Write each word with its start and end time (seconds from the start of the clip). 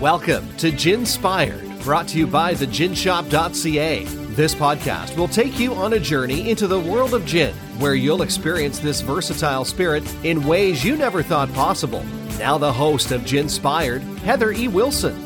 Welcome 0.00 0.56
to 0.58 0.70
Ginspired, 0.70 1.80
brought 1.80 2.06
to 2.08 2.18
you 2.18 2.28
by 2.28 2.54
the 2.54 2.66
theginshop.ca. 2.66 4.04
This 4.04 4.54
podcast 4.54 5.16
will 5.16 5.26
take 5.26 5.58
you 5.58 5.74
on 5.74 5.94
a 5.94 5.98
journey 5.98 6.50
into 6.50 6.68
the 6.68 6.78
world 6.78 7.14
of 7.14 7.26
gin, 7.26 7.52
where 7.80 7.96
you'll 7.96 8.22
experience 8.22 8.78
this 8.78 9.00
versatile 9.00 9.64
spirit 9.64 10.04
in 10.24 10.46
ways 10.46 10.84
you 10.84 10.96
never 10.96 11.20
thought 11.20 11.52
possible. 11.52 12.04
Now, 12.38 12.58
the 12.58 12.72
host 12.72 13.10
of 13.10 13.24
Ginspired, 13.24 14.02
Heather 14.22 14.52
E. 14.52 14.68
Wilson. 14.68 15.16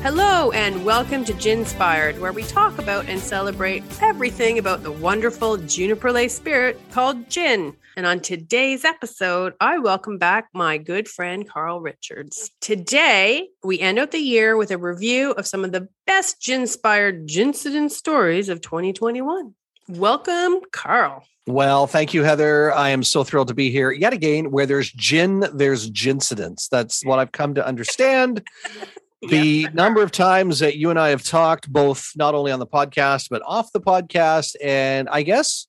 Hello, 0.00 0.52
and 0.52 0.86
welcome 0.86 1.22
to 1.26 1.34
Ginspired, 1.34 2.18
where 2.18 2.32
we 2.32 2.44
talk 2.44 2.78
about 2.78 3.10
and 3.10 3.20
celebrate 3.20 3.84
everything 4.00 4.58
about 4.58 4.82
the 4.82 4.92
wonderful 4.92 5.58
juniper 5.58 6.10
lay 6.10 6.28
spirit 6.28 6.80
called 6.92 7.28
gin. 7.28 7.76
And 7.98 8.06
on 8.06 8.20
today's 8.20 8.84
episode, 8.84 9.54
I 9.60 9.78
welcome 9.78 10.18
back 10.18 10.50
my 10.54 10.78
good 10.78 11.08
friend 11.08 11.48
Carl 11.48 11.80
Richards. 11.80 12.48
Today, 12.60 13.48
we 13.64 13.80
end 13.80 13.98
out 13.98 14.12
the 14.12 14.20
year 14.20 14.56
with 14.56 14.70
a 14.70 14.78
review 14.78 15.32
of 15.32 15.48
some 15.48 15.64
of 15.64 15.72
the 15.72 15.88
best 16.06 16.40
gin-inspired 16.40 17.26
gincident 17.26 17.90
stories 17.90 18.48
of 18.48 18.60
2021. 18.60 19.52
Welcome, 19.88 20.60
Carl. 20.70 21.24
Well, 21.48 21.88
thank 21.88 22.14
you, 22.14 22.22
Heather. 22.22 22.72
I 22.72 22.90
am 22.90 23.02
so 23.02 23.24
thrilled 23.24 23.48
to 23.48 23.54
be 23.54 23.72
here 23.72 23.90
yet 23.90 24.12
again. 24.12 24.52
Where 24.52 24.66
there's 24.66 24.92
gin, 24.92 25.44
there's 25.52 25.90
gincidents. 25.90 26.68
That's 26.68 27.04
what 27.04 27.18
I've 27.18 27.32
come 27.32 27.56
to 27.56 27.66
understand. 27.66 28.46
the 29.28 29.62
yep. 29.62 29.74
number 29.74 30.04
of 30.04 30.12
times 30.12 30.60
that 30.60 30.76
you 30.76 30.90
and 30.90 31.00
I 31.00 31.08
have 31.08 31.24
talked, 31.24 31.68
both 31.68 32.12
not 32.14 32.36
only 32.36 32.52
on 32.52 32.60
the 32.60 32.66
podcast, 32.68 33.28
but 33.28 33.42
off 33.44 33.72
the 33.72 33.80
podcast. 33.80 34.54
And 34.62 35.08
I 35.08 35.22
guess 35.22 35.66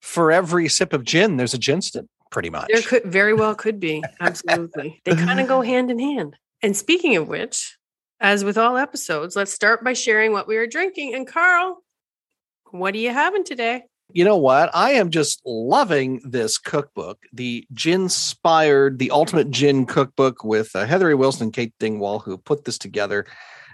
for 0.00 0.32
every 0.32 0.68
sip 0.68 0.92
of 0.92 1.04
gin, 1.04 1.36
there's 1.36 1.54
a 1.54 1.58
ginston, 1.58 2.08
pretty 2.30 2.50
much. 2.50 2.68
There 2.72 2.82
could 2.82 3.04
very 3.04 3.34
well 3.34 3.54
could 3.54 3.80
be. 3.80 4.02
Absolutely. 4.20 5.00
they 5.04 5.12
kind 5.16 5.40
of 5.40 5.48
go 5.48 5.60
hand 5.60 5.90
in 5.90 5.98
hand. 5.98 6.36
And 6.62 6.76
speaking 6.76 7.16
of 7.16 7.28
which, 7.28 7.76
as 8.20 8.44
with 8.44 8.58
all 8.58 8.76
episodes, 8.76 9.36
let's 9.36 9.52
start 9.52 9.84
by 9.84 9.92
sharing 9.92 10.32
what 10.32 10.48
we 10.48 10.56
are 10.56 10.66
drinking. 10.66 11.14
And 11.14 11.26
Carl, 11.26 11.82
what 12.70 12.94
are 12.94 12.98
you 12.98 13.10
having 13.10 13.44
today? 13.44 13.84
You 14.12 14.24
know 14.24 14.38
what? 14.38 14.70
I 14.72 14.92
am 14.92 15.10
just 15.10 15.42
loving 15.44 16.22
this 16.24 16.56
cookbook, 16.56 17.18
the 17.32 17.66
Gin 17.74 18.02
Inspired, 18.02 18.98
the 18.98 19.10
Ultimate 19.10 19.50
Gin 19.50 19.84
Cookbook 19.84 20.42
with 20.42 20.74
uh, 20.74 20.86
Heather 20.86 21.14
Wilson 21.14 21.44
and 21.44 21.52
Kate 21.52 21.74
Dingwall, 21.78 22.20
who 22.20 22.38
put 22.38 22.64
this 22.64 22.78
together. 22.78 23.26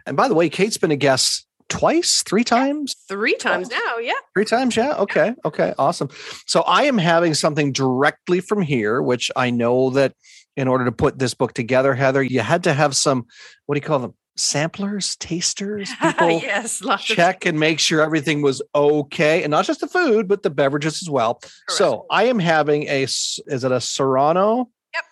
And 0.06 0.16
by 0.16 0.26
the 0.26 0.34
way, 0.34 0.48
Kate's 0.48 0.76
been 0.76 0.90
a 0.90 0.96
guest 0.96 1.46
twice, 1.68 2.22
three 2.22 2.44
times? 2.44 2.94
Three 3.08 3.36
times 3.36 3.68
twice. 3.68 3.80
now, 3.86 3.98
yeah. 3.98 4.12
Three 4.34 4.44
times, 4.44 4.76
yeah. 4.76 4.94
Okay, 4.96 5.34
okay, 5.44 5.74
awesome. 5.78 6.08
So 6.46 6.62
I 6.62 6.84
am 6.84 6.98
having 6.98 7.34
something 7.34 7.72
directly 7.72 8.40
from 8.40 8.62
here, 8.62 9.02
which 9.02 9.30
I 9.36 9.50
know 9.50 9.90
that 9.90 10.14
in 10.56 10.68
order 10.68 10.84
to 10.84 10.92
put 10.92 11.18
this 11.18 11.34
book 11.34 11.52
together, 11.52 11.94
Heather, 11.94 12.22
you 12.22 12.40
had 12.40 12.64
to 12.64 12.72
have 12.72 12.94
some, 12.94 13.26
what 13.66 13.74
do 13.74 13.78
you 13.78 13.86
call 13.86 13.98
them? 13.98 14.14
Samplers, 14.36 15.14
tasters, 15.16 15.90
people 16.02 16.30
yes, 16.30 16.82
check 17.00 17.46
and 17.46 17.58
make 17.60 17.78
sure 17.78 18.02
everything 18.02 18.42
was 18.42 18.60
okay, 18.74 19.44
and 19.44 19.50
not 19.52 19.64
just 19.64 19.80
the 19.80 19.86
food, 19.86 20.26
but 20.26 20.42
the 20.42 20.50
beverages 20.50 21.02
as 21.02 21.08
well. 21.08 21.34
Correct. 21.34 21.52
So 21.70 22.06
I 22.10 22.24
am 22.24 22.40
having 22.40 22.82
a, 22.84 23.04
is 23.04 23.40
it 23.46 23.70
a 23.70 23.80
Serrano? 23.80 24.70
Yep. 24.92 25.04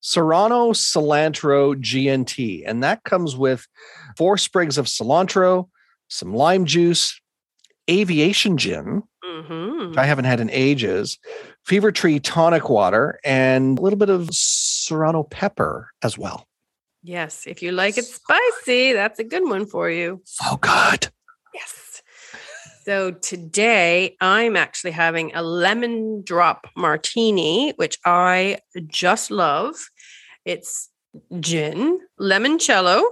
Serrano 0.00 0.72
cilantro 0.72 1.76
GNT, 1.76 2.64
and 2.66 2.82
that 2.82 3.04
comes 3.04 3.36
with 3.36 3.68
four 4.16 4.36
sprigs 4.36 4.78
of 4.78 4.86
cilantro, 4.86 5.68
some 6.08 6.34
lime 6.34 6.64
juice, 6.64 7.20
aviation 7.90 8.56
gin, 8.56 9.02
mm-hmm. 9.24 9.88
which 9.88 9.98
I 9.98 10.04
haven't 10.04 10.24
had 10.24 10.40
in 10.40 10.50
ages, 10.50 11.18
Fever-Tree 11.64 12.20
tonic 12.20 12.68
water, 12.68 13.18
and 13.24 13.78
a 13.78 13.82
little 13.82 13.98
bit 13.98 14.10
of 14.10 14.28
serrano 14.32 15.22
pepper 15.22 15.90
as 16.02 16.16
well. 16.18 16.46
Yes, 17.02 17.44
if 17.46 17.62
you 17.62 17.72
like 17.72 17.98
it 17.98 18.04
spicy, 18.04 18.92
that's 18.92 19.20
a 19.20 19.24
good 19.24 19.48
one 19.48 19.66
for 19.66 19.88
you. 19.90 20.22
Oh, 20.44 20.58
good. 20.60 21.08
Yes. 21.54 22.02
So 22.84 23.12
today 23.12 24.16
I'm 24.20 24.56
actually 24.56 24.92
having 24.92 25.34
a 25.34 25.42
lemon 25.42 26.22
drop 26.22 26.68
martini, 26.76 27.72
which 27.76 27.98
I 28.04 28.58
just 28.86 29.30
love. 29.30 29.74
It's 30.44 30.88
gin, 31.40 32.00
limoncello, 32.20 33.02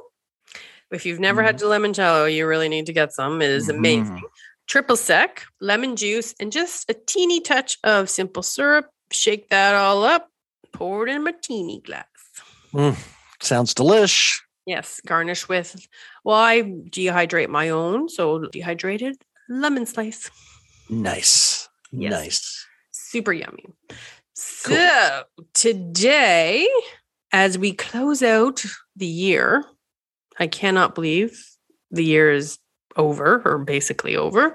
if 0.95 1.05
you've 1.05 1.21
never 1.21 1.43
mm-hmm. 1.43 1.47
had 1.47 1.59
limoncello, 1.59 2.33
you 2.33 2.47
really 2.47 2.69
need 2.69 2.87
to 2.87 2.93
get 2.93 3.13
some. 3.13 3.43
It 3.43 3.51
is 3.51 3.69
amazing. 3.69 4.17
Mm-hmm. 4.17 4.27
Triple 4.67 4.97
sec, 4.97 5.45
lemon 5.61 5.97
juice, 5.97 6.35
and 6.41 6.51
just 6.51 6.89
a 6.89 6.95
teeny 6.95 7.41
touch 7.41 7.79
of 7.85 8.09
simple 8.09 8.43
syrup. 8.43 8.87
Shake 9.11 9.51
that 9.51 9.75
all 9.75 10.05
up, 10.05 10.31
pour 10.73 11.07
it 11.07 11.11
in 11.11 11.19
a 11.19 11.21
martini 11.21 11.81
glass. 11.81 12.07
Mm, 12.73 12.97
sounds 13.41 13.75
delish. 13.75 14.41
Yes, 14.67 15.01
garnish 15.05 15.49
with. 15.49 15.87
Well, 16.25 16.39
I 16.39 16.63
dehydrate 16.63 17.51
my 17.51 17.69
own, 17.69 18.09
so 18.09 18.47
dehydrated 18.47 19.17
lemon 19.49 19.85
slice. 19.85 20.31
Nice, 20.89 21.69
yes. 21.93 22.11
nice, 22.11 22.67
super 22.91 23.33
yummy. 23.33 23.67
Cool. 23.89 24.77
So 24.77 25.25
today, 25.53 26.67
as 27.33 27.59
we 27.59 27.73
close 27.73 28.23
out 28.23 28.65
the 28.97 29.07
year, 29.07 29.65
I 30.39 30.47
cannot 30.47 30.95
believe 30.95 31.45
the 31.91 32.05
year 32.05 32.31
is 32.31 32.59
over 32.97 33.43
or 33.45 33.59
basically 33.59 34.17
over. 34.17 34.55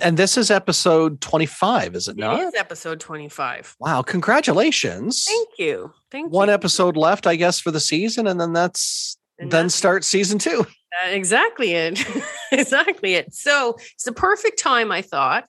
And 0.00 0.16
this 0.16 0.36
is 0.36 0.50
episode 0.50 1.20
25, 1.20 1.94
is 1.94 2.08
it, 2.08 2.16
not? 2.16 2.40
It 2.40 2.44
is 2.44 2.54
episode 2.54 3.00
25. 3.00 3.76
Wow. 3.80 4.02
Congratulations. 4.02 5.24
Thank 5.24 5.48
you. 5.58 5.92
Thank 6.10 6.26
you. 6.26 6.30
One 6.30 6.48
you. 6.48 6.54
episode 6.54 6.96
left, 6.96 7.26
I 7.26 7.36
guess, 7.36 7.60
for 7.60 7.70
the 7.70 7.80
season. 7.80 8.26
And 8.26 8.40
then 8.40 8.52
that's 8.52 9.16
and 9.38 9.50
then 9.50 9.68
start 9.68 10.04
season 10.04 10.38
two. 10.38 10.66
Exactly 11.04 11.72
it. 11.72 12.02
exactly 12.52 13.14
it. 13.16 13.34
So 13.34 13.76
it's 13.92 14.04
the 14.04 14.12
perfect 14.12 14.58
time, 14.58 14.90
I 14.90 15.02
thought, 15.02 15.44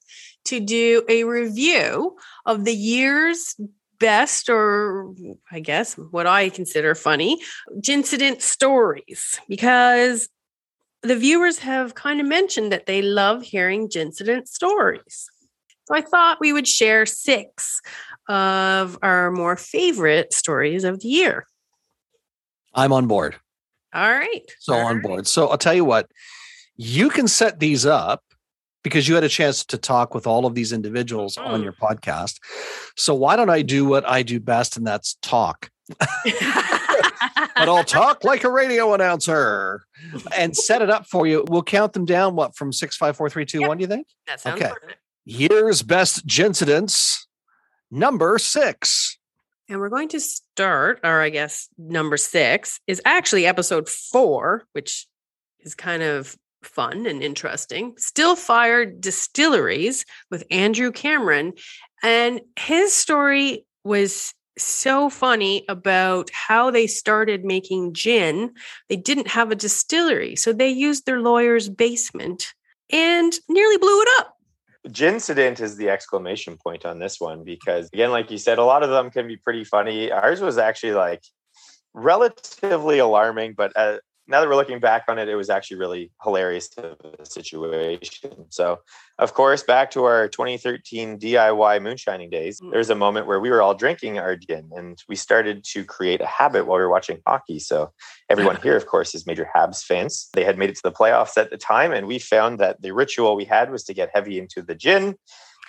to 0.46 0.60
do 0.60 1.06
a 1.08 1.24
review 1.24 2.18
of 2.46 2.66
the 2.66 2.74
year's 2.74 3.56
best 4.00 4.50
or 4.50 5.14
I 5.52 5.60
guess 5.60 5.96
what 5.96 6.28
I 6.28 6.50
consider 6.50 6.96
funny 6.96 7.42
incident 7.88 8.42
stories 8.42 9.40
because 9.48 10.30
the 11.04 11.16
viewers 11.16 11.60
have 11.60 11.96
kind 11.96 12.20
of 12.20 12.28
mentioned 12.28 12.72
that 12.72 12.86
they 12.86 13.02
love 13.02 13.44
hearing 13.44 13.90
incident 13.96 14.48
stories. 14.48 15.30
So 15.86 15.96
I 15.96 16.02
thought 16.02 16.40
we 16.42 16.52
would 16.52 16.68
share 16.68 17.06
six 17.06 17.82
of 18.28 18.98
our 19.02 19.32
more 19.32 19.56
favorite 19.56 20.34
stories 20.34 20.84
of 20.84 21.00
the 21.00 21.08
year. 21.08 21.48
I'm 22.74 22.92
on 22.92 23.08
board. 23.08 23.38
All 23.94 24.10
right. 24.10 24.44
So 24.60 24.74
All 24.74 24.82
on 24.82 24.96
right. 24.96 25.04
board. 25.04 25.28
So 25.28 25.48
I'll 25.48 25.58
tell 25.58 25.74
you 25.74 25.86
what, 25.86 26.12
you 26.76 27.10
can 27.10 27.28
set 27.28 27.60
these 27.60 27.86
up 27.86 28.22
because 28.84 29.08
you 29.08 29.16
had 29.16 29.24
a 29.24 29.30
chance 29.30 29.66
to 29.66 29.78
talk 29.78 30.14
with 30.14 30.28
all 30.28 30.46
of 30.46 30.56
these 30.56 30.72
individuals 30.72 31.36
mm. 31.36 31.46
on 31.46 31.64
your 31.64 31.74
podcast. 31.74 32.40
So 32.96 33.14
why 33.14 33.36
don't 33.36 33.50
I 33.50 33.62
do 33.62 33.86
what 33.86 34.08
I 34.08 34.24
do 34.24 34.40
best, 34.40 34.78
and 34.78 34.86
that's 34.86 35.16
talk. 35.22 35.70
but 35.98 37.70
I'll 37.70 37.84
talk 37.84 38.24
like 38.24 38.44
a 38.44 38.52
radio 38.52 38.94
announcer 38.94 39.86
and 40.36 40.56
set 40.56 40.82
it 40.82 40.90
up 40.90 41.08
for 41.08 41.26
you. 41.26 41.46
We'll 41.48 41.64
count 41.64 41.94
them 41.94 42.06
down. 42.06 42.36
What 42.36 42.56
from 42.56 42.74
six, 42.74 42.98
five, 42.98 43.16
four, 43.16 43.30
three, 43.30 43.46
two, 43.46 43.62
yep. 43.62 43.68
one? 43.68 43.78
Do 43.78 43.84
you 43.84 43.88
think? 43.88 44.08
That 44.28 44.40
sounds 44.40 44.62
okay. 44.62 44.72
Perfect. 44.74 45.00
Year's 45.26 45.82
best 45.82 46.26
gincidents, 46.26 47.28
number 47.92 48.38
six. 48.38 49.18
And 49.70 49.80
we're 49.80 49.90
going 49.90 50.08
to 50.10 50.20
start, 50.22 51.02
or 51.04 51.22
I 51.22 51.30
guess 51.30 51.68
number 51.78 52.16
six 52.16 52.80
is 52.88 53.02
actually 53.04 53.46
episode 53.46 53.90
four, 53.90 54.64
which 54.72 55.08
is 55.60 55.76
kind 55.76 56.02
of 56.02 56.38
fun 56.68 57.06
and 57.06 57.24
interesting. 57.24 57.94
Still 57.98 58.36
Fired 58.36 59.02
Distilleries 59.02 60.06
with 60.30 60.44
Andrew 60.52 60.92
Cameron. 60.92 61.54
And 62.04 62.42
his 62.58 62.94
story 62.94 63.66
was 63.84 64.34
so 64.58 65.10
funny 65.10 65.64
about 65.70 66.30
how 66.32 66.72
they 66.72 66.88
started 66.88 67.46
making 67.46 67.94
gin. 67.94 68.54
They 68.90 68.96
didn't 68.96 69.28
have 69.28 69.52
a 69.52 69.56
distillery, 69.56 70.36
so 70.36 70.52
they 70.52 70.70
used 70.70 71.06
their 71.06 71.22
lawyer's 71.22 71.70
basement 71.70 72.54
and 72.92 73.34
nearly 73.50 73.78
blew 73.78 74.02
it 74.02 74.08
up. 74.20 74.34
Gincident 74.88 75.60
is 75.60 75.76
the 75.76 75.90
exclamation 75.90 76.58
point 76.58 76.86
on 76.86 77.00
this 77.00 77.20
one 77.20 77.44
because, 77.44 77.90
again, 77.94 78.12
like 78.12 78.32
you 78.32 78.38
said, 78.38 78.58
a 78.58 78.64
lot 78.64 78.84
of 78.84 78.90
them 78.90 79.12
can 79.12 79.28
be 79.28 79.38
pretty 79.38 79.64
funny. 79.64 80.12
Ours 80.12 80.40
was 80.40 80.58
actually 80.58 80.94
like 80.94 81.24
relatively 81.94 83.00
alarming, 83.00 83.54
but 83.54 83.74
uh, 83.76 83.98
now 84.28 84.42
that 84.42 84.50
we're 84.50 84.56
looking 84.56 84.80
back 84.80 85.04
on 85.08 85.18
it, 85.18 85.30
it 85.30 85.36
was 85.36 85.50
actually 85.50 85.78
really 85.78 86.12
hilarious 86.22 86.68
to 86.70 86.98
the 87.18 87.26
situation. 87.26 88.46
So, 88.50 88.80
of 89.20 89.34
course, 89.34 89.64
back 89.64 89.92
to 89.92 90.04
our 90.04 90.28
2013 90.28 91.18
DIY 91.18 91.82
moonshining 91.82 92.30
days, 92.30 92.60
mm. 92.60 92.72
there 92.72 92.80
was 92.80 92.90
a 92.90 92.96
moment 92.96 93.28
where 93.28 93.40
we 93.40 93.50
were 93.50 93.62
all 93.62 93.74
drinking 93.74 94.20
our 94.20 94.36
gin 94.36 94.70
and 94.76 95.02
we 95.08 95.16
started 95.16 95.64
to 95.72 95.86
create 95.86 96.22
a 96.22 96.26
habit 96.26 96.68
while 96.68 96.78
we 96.78 96.84
were 96.84 96.90
watching 96.90 97.20
hockey. 97.26 97.60
So, 97.60 97.92
everyone 98.30 98.58
here, 98.62 98.76
of 98.76 98.86
course, 98.86 99.16
is 99.16 99.26
major 99.26 99.50
Habs 99.56 99.84
fans. 99.84 100.30
They 100.34 100.44
had 100.44 100.58
made 100.58 100.70
it 100.70 100.76
to 100.76 100.84
the 100.84 100.92
playoffs 100.92 101.38
at 101.38 101.50
the 101.50 101.58
time, 101.58 101.92
and 101.92 102.08
we 102.08 102.20
found 102.20 102.60
that 102.60 102.82
the 102.82 102.92
ritual 102.92 103.36
we 103.36 103.46
had 103.46 103.72
was 103.72 103.84
to 103.86 103.94
get 103.94 104.12
heavy 104.14 104.40
into 104.40 104.62
the 104.62 104.76
gin 104.76 105.16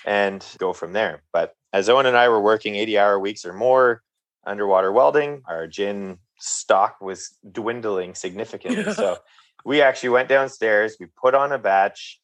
and 0.05 0.45
go 0.59 0.73
from 0.73 0.93
there. 0.93 1.23
But 1.33 1.53
as 1.73 1.89
Owen 1.89 2.07
and 2.07 2.17
I 2.17 2.29
were 2.29 2.41
working 2.41 2.75
80 2.75 2.99
hour 2.99 3.19
weeks 3.19 3.45
or 3.45 3.53
more 3.53 4.03
underwater 4.47 4.91
welding, 4.93 5.43
our 5.47 5.67
gin 5.67 6.19
stock 6.38 7.00
was 7.00 7.37
dwindling 7.50 8.14
significantly. 8.14 8.93
so 8.94 9.19
we 9.64 9.82
actually 9.82 10.11
went 10.11 10.29
downstairs, 10.29 10.96
we 10.99 11.06
put 11.06 11.35
on 11.35 11.52
a 11.52 11.58
batch, 11.58 12.20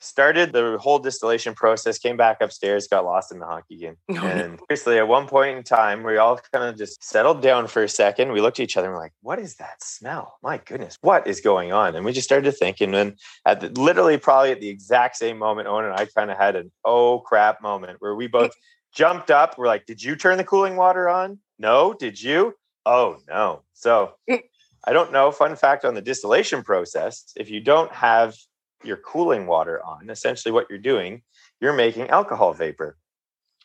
started 0.00 0.52
the 0.52 0.78
whole 0.80 0.98
distillation 0.98 1.54
process, 1.54 1.98
came 1.98 2.16
back 2.16 2.40
upstairs, 2.40 2.86
got 2.86 3.04
lost 3.04 3.32
in 3.32 3.38
the 3.38 3.46
hockey 3.46 3.76
game. 3.78 3.96
Oh, 4.18 4.26
and 4.26 4.58
basically, 4.68 4.98
at 4.98 5.06
one 5.06 5.26
point 5.28 5.56
in 5.56 5.62
time, 5.62 6.02
we 6.02 6.16
all 6.16 6.40
kind 6.52 6.68
of 6.68 6.76
just 6.76 7.02
settled 7.04 7.40
down 7.40 7.68
for 7.68 7.84
a 7.84 7.88
second. 7.88 8.32
We 8.32 8.40
looked 8.40 8.58
at 8.58 8.64
each 8.64 8.76
other 8.76 8.88
and 8.88 8.94
we're 8.94 9.00
like, 9.00 9.12
what 9.22 9.38
is 9.38 9.56
that 9.56 9.82
smell? 9.82 10.38
My 10.42 10.58
goodness, 10.58 10.98
what 11.02 11.26
is 11.26 11.40
going 11.40 11.72
on? 11.72 11.94
And 11.94 12.04
we 12.04 12.12
just 12.12 12.26
started 12.26 12.44
to 12.46 12.52
think. 12.52 12.80
And 12.80 12.92
then, 12.92 13.16
at 13.46 13.60
the, 13.60 13.68
literally, 13.80 14.18
probably 14.18 14.50
at 14.50 14.60
the 14.60 14.68
exact 14.68 15.16
same 15.16 15.38
moment, 15.38 15.68
Owen 15.68 15.84
and 15.84 15.94
I 15.94 16.06
kind 16.06 16.30
of 16.32 16.36
had 16.36 16.56
an 16.56 16.72
oh 16.84 17.20
crap 17.20 17.62
moment 17.62 17.98
where 18.00 18.16
we 18.16 18.26
both 18.26 18.52
jumped 18.92 19.30
up. 19.30 19.56
We're 19.56 19.66
like, 19.66 19.86
did 19.86 20.02
you 20.02 20.16
turn 20.16 20.36
the 20.36 20.44
cooling 20.44 20.76
water 20.76 21.08
on? 21.08 21.38
No. 21.58 21.94
Did 21.94 22.20
you? 22.20 22.54
Oh, 22.88 23.18
no. 23.28 23.64
So, 23.74 24.14
I 24.30 24.92
don't 24.92 25.12
know. 25.12 25.30
Fun 25.30 25.56
fact 25.56 25.84
on 25.84 25.94
the 25.94 26.00
distillation 26.00 26.62
process 26.62 27.32
if 27.36 27.50
you 27.50 27.60
don't 27.60 27.92
have 27.92 28.34
your 28.82 28.96
cooling 28.96 29.46
water 29.46 29.84
on, 29.84 30.08
essentially 30.08 30.52
what 30.52 30.66
you're 30.70 30.78
doing, 30.78 31.20
you're 31.60 31.74
making 31.74 32.08
alcohol 32.08 32.54
vapor. 32.54 32.96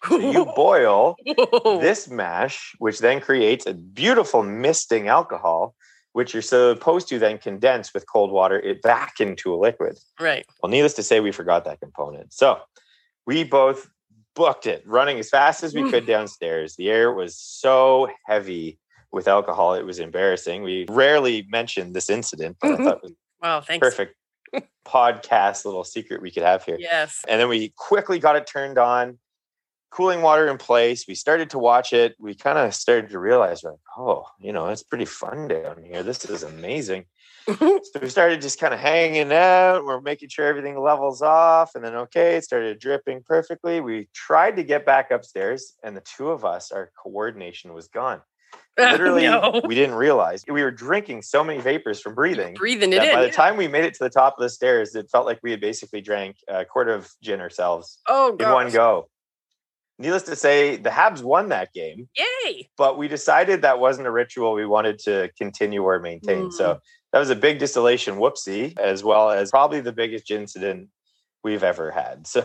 So 0.05 0.17
you 0.17 0.45
boil 0.57 1.15
this 1.79 2.09
mash, 2.09 2.73
which 2.79 2.99
then 2.99 3.21
creates 3.21 3.65
a 3.65 3.73
beautiful 3.73 4.43
misting 4.43 5.07
alcohol, 5.07 5.73
which 6.11 6.33
you're 6.33 6.41
supposed 6.41 7.07
to 7.07 7.17
then 7.17 7.37
condense 7.37 7.93
with 7.93 8.05
cold 8.11 8.29
water 8.29 8.59
it 8.59 8.81
back 8.81 9.21
into 9.21 9.53
a 9.53 9.55
liquid. 9.55 9.97
right. 10.19 10.45
Well, 10.61 10.69
needless 10.69 10.95
to 10.95 11.03
say, 11.03 11.21
we 11.21 11.31
forgot 11.31 11.63
that 11.63 11.79
component. 11.79 12.33
So 12.33 12.59
we 13.25 13.45
both 13.45 13.87
booked 14.35 14.67
it, 14.67 14.83
running 14.85 15.17
as 15.19 15.29
fast 15.29 15.63
as 15.63 15.73
we 15.73 15.89
could 15.89 16.05
downstairs. 16.15 16.75
The 16.75 16.89
air 16.89 17.13
was 17.13 17.37
so 17.37 18.09
heavy 18.25 18.79
with 19.13 19.27
alcohol, 19.27 19.75
it 19.75 19.85
was 19.85 19.99
embarrassing. 19.99 20.63
We 20.63 20.85
rarely 20.89 21.45
mentioned 21.49 21.93
this 21.93 22.09
incident, 22.09 22.57
but 22.59 22.71
I 22.71 22.73
mm-hmm. 22.73 22.83
thought 22.83 22.97
it 22.97 23.03
was 23.03 23.13
Wow. 23.41 23.59
Thanks. 23.59 23.85
perfect 23.85 24.15
podcast 24.87 25.65
little 25.65 25.83
secret 25.83 26.21
we 26.21 26.31
could 26.31 26.43
have 26.43 26.63
here. 26.63 26.77
Yes. 26.79 27.21
And 27.27 27.39
then 27.41 27.49
we 27.49 27.73
quickly 27.75 28.19
got 28.19 28.37
it 28.37 28.47
turned 28.47 28.77
on, 28.77 29.19
cooling 29.91 30.21
water 30.21 30.47
in 30.47 30.57
place. 30.57 31.05
We 31.07 31.15
started 31.15 31.49
to 31.49 31.59
watch 31.59 31.91
it. 31.91 32.15
We 32.19 32.35
kind 32.35 32.57
of 32.57 32.73
started 32.73 33.09
to 33.09 33.19
realize, 33.19 33.63
like, 33.63 33.75
oh, 33.97 34.25
you 34.39 34.53
know, 34.53 34.69
it's 34.69 34.83
pretty 34.83 35.05
fun 35.05 35.49
down 35.49 35.83
here. 35.83 36.03
This 36.03 36.23
is 36.25 36.43
amazing. 36.43 37.05
Mm-hmm. 37.47 37.77
so 37.83 37.99
we 38.01 38.07
started 38.07 38.41
just 38.41 38.61
kind 38.61 38.73
of 38.73 38.79
hanging 38.79 39.33
out. 39.33 39.83
We're 39.83 39.99
making 39.99 40.29
sure 40.29 40.47
everything 40.47 40.79
levels 40.79 41.21
off. 41.21 41.75
And 41.75 41.83
then, 41.83 41.95
okay, 41.95 42.37
it 42.37 42.45
started 42.45 42.79
dripping 42.79 43.23
perfectly. 43.25 43.81
We 43.81 44.07
tried 44.13 44.55
to 44.55 44.63
get 44.63 44.85
back 44.85 45.11
upstairs, 45.11 45.73
and 45.83 45.97
the 45.97 46.01
two 46.01 46.29
of 46.29 46.45
us, 46.45 46.71
our 46.71 46.91
coordination 46.97 47.73
was 47.73 47.89
gone. 47.89 48.21
Literally, 48.77 49.23
No. 49.23 49.61
we 49.65 49.75
didn't 49.75 49.95
realize 49.95 50.43
we 50.47 50.63
were 50.63 50.71
drinking 50.71 51.21
so 51.21 51.43
many 51.43 51.59
vapors 51.59 52.01
from 52.01 52.15
breathing 52.15 52.55
breathing 52.55 52.91
it 52.91 53.03
in. 53.03 53.13
by 53.13 53.21
the 53.21 53.27
yeah. 53.27 53.33
time 53.33 53.55
we 53.55 53.67
made 53.67 53.83
it 53.83 53.93
to 53.95 54.03
the 54.03 54.09
top 54.09 54.35
of 54.37 54.41
the 54.41 54.49
stairs, 54.49 54.95
it 54.95 55.09
felt 55.11 55.25
like 55.25 55.39
we 55.43 55.51
had 55.51 55.61
basically 55.61 56.01
drank 56.01 56.37
a 56.47 56.65
quart 56.65 56.89
of 56.89 57.09
gin 57.21 57.39
ourselves 57.39 57.99
oh, 58.07 58.35
in 58.39 58.49
one 58.49 58.71
go. 58.71 59.09
Needless 59.99 60.23
to 60.23 60.35
say, 60.35 60.75
the 60.75 60.89
Habs 60.89 61.21
won 61.21 61.49
that 61.49 61.71
game, 61.71 62.09
Yay. 62.17 62.67
but 62.77 62.97
we 62.97 63.07
decided 63.07 63.61
that 63.61 63.79
wasn't 63.79 64.07
a 64.07 64.11
ritual 64.11 64.53
we 64.53 64.65
wanted 64.65 64.97
to 64.99 65.29
continue 65.37 65.83
or 65.83 65.99
maintain. 65.99 66.45
Mm. 66.45 66.53
So 66.53 66.79
that 67.11 67.19
was 67.19 67.29
a 67.29 67.35
big 67.35 67.59
distillation 67.59 68.15
whoopsie, 68.15 68.77
as 68.79 69.03
well 69.03 69.29
as 69.29 69.51
probably 69.51 69.81
the 69.81 69.93
biggest 69.93 70.25
gin 70.25 70.41
incident 70.41 70.89
we've 71.43 71.63
ever 71.63 71.91
had. 71.91 72.25
So 72.27 72.43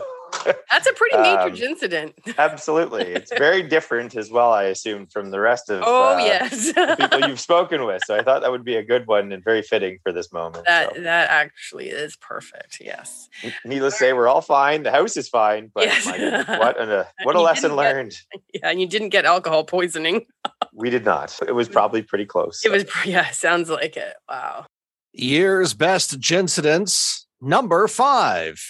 That's 0.71 0.85
a 0.87 0.93
pretty 0.93 1.17
major 1.17 1.39
Um, 1.39 1.55
incident. 1.55 2.13
absolutely, 2.37 3.01
it's 3.03 3.31
very 3.35 3.63
different 3.63 4.15
as 4.15 4.29
well. 4.29 4.51
I 4.53 4.65
assume 4.65 5.07
from 5.07 5.31
the 5.31 5.39
rest 5.39 5.71
of 5.71 5.81
Oh, 5.83 6.15
uh, 6.15 6.17
yes. 6.19 6.71
the 6.73 6.95
people 6.99 7.27
you've 7.27 7.39
spoken 7.39 7.83
with. 7.85 8.03
So 8.05 8.15
I 8.15 8.21
thought 8.23 8.41
that 8.43 8.51
would 8.51 8.63
be 8.63 8.75
a 8.75 8.83
good 8.83 9.07
one 9.07 9.31
and 9.31 9.43
very 9.43 9.63
fitting 9.63 9.97
for 10.03 10.11
this 10.11 10.31
moment. 10.31 10.65
that 10.67 10.95
So. 10.95 11.01
that 11.01 11.29
actually 11.31 11.89
is 11.89 12.15
perfect. 12.15 12.77
Yes. 12.79 13.27
Needless 13.65 13.95
to 13.95 13.99
say, 13.99 14.13
we're 14.13 14.27
all 14.27 14.41
fine. 14.41 14.83
The 14.83 14.91
house 14.91 15.17
is 15.17 15.27
fine, 15.27 15.71
but 15.73 15.85
Yes. 15.85 16.05
my 16.05 16.17
goodness, 16.17 16.47
what 16.59 16.77
a 16.79 17.07
what 17.23 17.35
a 17.35 17.41
lesson 17.41 17.71
didn't 17.71 17.77
get- 17.83 17.95
learned. 17.95 18.13
Yeah, 18.53 18.69
and 18.69 18.79
you 18.81 18.87
didn't 18.87 19.09
get 19.09 19.25
alcohol 19.25 19.63
poisoning. 19.63 20.25
We 20.73 20.89
did 20.91 21.05
not. 21.05 21.37
It 21.47 21.53
was 21.53 21.67
probably 21.69 22.01
pretty 22.03 22.25
close. 22.25 22.63
It 22.63 22.71
was 22.71 22.85
yeah, 23.05 23.31
sounds 23.31 23.69
like 23.69 23.97
it. 23.97 24.13
Wow. 24.29 24.65
Year's 25.11 25.73
best 25.73 26.19
gincidents 26.19 27.25
number 27.41 27.87
five. 27.87 28.61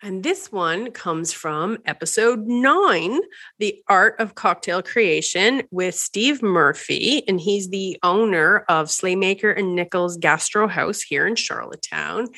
And 0.00 0.22
this 0.22 0.52
one 0.52 0.92
comes 0.92 1.32
from 1.32 1.78
episode 1.84 2.46
nine, 2.46 3.18
The 3.58 3.82
Art 3.88 4.14
of 4.20 4.36
Cocktail 4.36 4.80
Creation 4.80 5.64
with 5.72 5.96
Steve 5.96 6.40
Murphy. 6.40 7.26
And 7.26 7.40
he's 7.40 7.70
the 7.70 7.98
owner 8.04 8.64
of 8.68 8.86
Slaymaker 8.86 9.56
and 9.56 9.74
Nichols 9.74 10.16
Gastro 10.16 10.68
House 10.68 11.00
here 11.00 11.26
in 11.26 11.34
Charlottetown. 11.34 12.28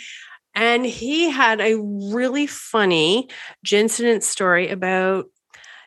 And 0.54 0.86
he 0.86 1.28
had 1.28 1.60
a 1.60 1.78
really 1.78 2.46
funny 2.46 3.28
incident 3.70 4.24
story 4.24 4.70
about 4.70 5.26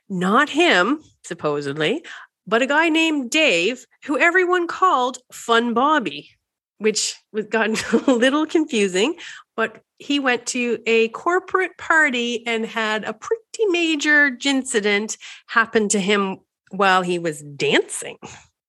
not 0.10 0.50
him, 0.50 1.02
supposedly, 1.24 2.06
but 2.46 2.62
a 2.62 2.68
guy 2.68 2.90
named 2.90 3.32
Dave, 3.32 3.88
who 4.06 4.20
everyone 4.20 4.68
called 4.68 5.18
Fun 5.32 5.74
Bobby, 5.74 6.30
which 6.78 7.16
was 7.32 7.46
gotten 7.48 7.76
a 8.08 8.12
little 8.12 8.46
confusing. 8.46 9.16
But 9.56 9.82
he 10.00 10.20
went 10.20 10.46
to 10.48 10.80
a 10.86 11.10
corporate 11.10 11.78
party 11.78 12.46
and 12.48 12.66
had 12.66 13.04
a 13.04 13.14
pretty 13.14 13.66
major 13.70 14.38
incident 14.44 15.18
happen 15.48 15.88
to 15.90 16.00
him 16.00 16.38
while 16.72 17.04
he 17.04 17.20
was 17.20 17.42
dancing. 17.56 18.18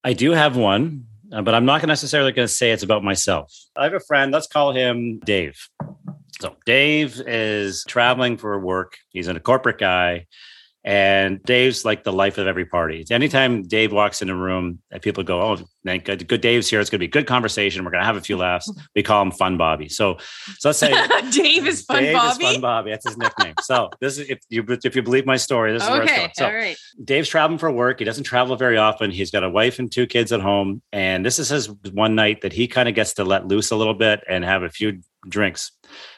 I 0.04 0.12
do 0.12 0.32
have 0.32 0.56
one, 0.56 1.06
uh, 1.32 1.40
but 1.42 1.54
I'm 1.54 1.64
not 1.64 1.84
necessarily 1.86 2.32
going 2.32 2.46
to 2.46 2.52
say 2.52 2.70
it's 2.70 2.82
about 2.82 3.02
myself. 3.02 3.52
I 3.76 3.84
have 3.84 3.94
a 3.94 4.00
friend. 4.00 4.30
Let's 4.30 4.46
call 4.46 4.72
him 4.72 5.20
Dave. 5.24 5.68
So 6.40 6.56
Dave 6.66 7.20
is 7.26 7.84
traveling 7.88 8.36
for 8.36 8.58
work. 8.58 8.98
He's 9.10 9.28
in 9.28 9.36
a 9.36 9.40
corporate 9.40 9.78
guy, 9.78 10.26
and 10.84 11.42
Dave's 11.42 11.84
like 11.84 12.04
the 12.04 12.12
life 12.12 12.36
of 12.36 12.46
every 12.46 12.66
party. 12.66 13.06
Anytime 13.10 13.62
Dave 13.62 13.90
walks 13.90 14.20
in 14.20 14.28
a 14.28 14.36
room, 14.36 14.80
uh, 14.94 14.98
people 14.98 15.22
go, 15.24 15.40
"Oh, 15.40 15.58
thank 15.84 16.04
good, 16.04 16.28
good 16.28 16.42
Dave's 16.42 16.68
here. 16.68 16.78
It's 16.78 16.90
going 16.90 16.98
to 16.98 17.06
be 17.06 17.06
a 17.06 17.10
good 17.10 17.26
conversation. 17.26 17.84
We're 17.84 17.90
going 17.90 18.02
to 18.02 18.06
have 18.06 18.16
a 18.16 18.20
few 18.20 18.36
laughs." 18.36 18.70
We 18.94 19.02
call 19.02 19.22
him 19.22 19.30
Fun 19.30 19.56
Bobby. 19.56 19.88
So, 19.88 20.18
so 20.58 20.68
let's 20.68 20.78
say 20.78 20.92
Dave 21.30 21.66
is 21.66 21.82
Fun 21.82 22.02
Dave 22.02 22.14
Bobby. 22.14 22.44
is 22.44 22.52
Fun 22.52 22.60
Bobby. 22.60 22.90
That's 22.90 23.08
his 23.08 23.16
nickname. 23.16 23.54
So 23.62 23.88
this 24.00 24.18
is 24.18 24.28
if 24.28 24.40
you 24.50 24.64
if 24.68 24.94
you 24.94 25.02
believe 25.02 25.24
my 25.24 25.36
story, 25.36 25.72
this 25.72 25.82
is 25.82 25.88
where 25.88 26.02
it's 26.02 26.12
okay, 26.12 26.20
going. 26.20 26.30
So 26.34 26.46
all 26.46 26.54
right. 26.54 26.76
Dave's 27.02 27.30
traveling 27.30 27.58
for 27.58 27.70
work. 27.70 27.98
He 27.98 28.04
doesn't 28.04 28.24
travel 28.24 28.54
very 28.56 28.76
often. 28.76 29.10
He's 29.10 29.30
got 29.30 29.42
a 29.42 29.50
wife 29.50 29.78
and 29.78 29.90
two 29.90 30.06
kids 30.06 30.32
at 30.32 30.40
home. 30.40 30.82
And 30.92 31.24
this 31.24 31.38
is 31.38 31.48
his 31.48 31.70
one 31.92 32.14
night 32.14 32.42
that 32.42 32.52
he 32.52 32.68
kind 32.68 32.90
of 32.90 32.94
gets 32.94 33.14
to 33.14 33.24
let 33.24 33.46
loose 33.46 33.70
a 33.70 33.76
little 33.76 33.94
bit 33.94 34.22
and 34.28 34.44
have 34.44 34.62
a 34.62 34.68
few 34.68 35.00
drinks. 35.28 35.72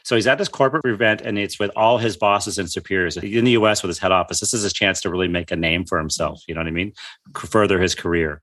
So 0.04 0.14
he's 0.14 0.26
at 0.26 0.38
this 0.38 0.48
corporate 0.48 0.86
event 0.86 1.20
and 1.22 1.38
it's 1.38 1.58
with 1.58 1.70
all 1.76 1.98
his 1.98 2.16
bosses 2.16 2.58
and 2.58 2.70
superiors 2.70 3.16
in 3.16 3.44
the 3.44 3.52
US 3.52 3.82
with 3.82 3.88
his 3.88 3.98
head 3.98 4.12
office. 4.12 4.40
This 4.40 4.54
is 4.54 4.62
his 4.62 4.72
chance 4.72 5.00
to 5.02 5.10
really 5.10 5.28
make 5.28 5.50
a 5.50 5.56
name 5.56 5.84
for 5.84 5.98
himself. 5.98 6.42
You 6.46 6.54
know 6.54 6.60
what 6.60 6.68
I 6.68 6.72
mean? 6.72 6.92
Further 7.34 7.80
his 7.80 7.94
career. 7.94 8.42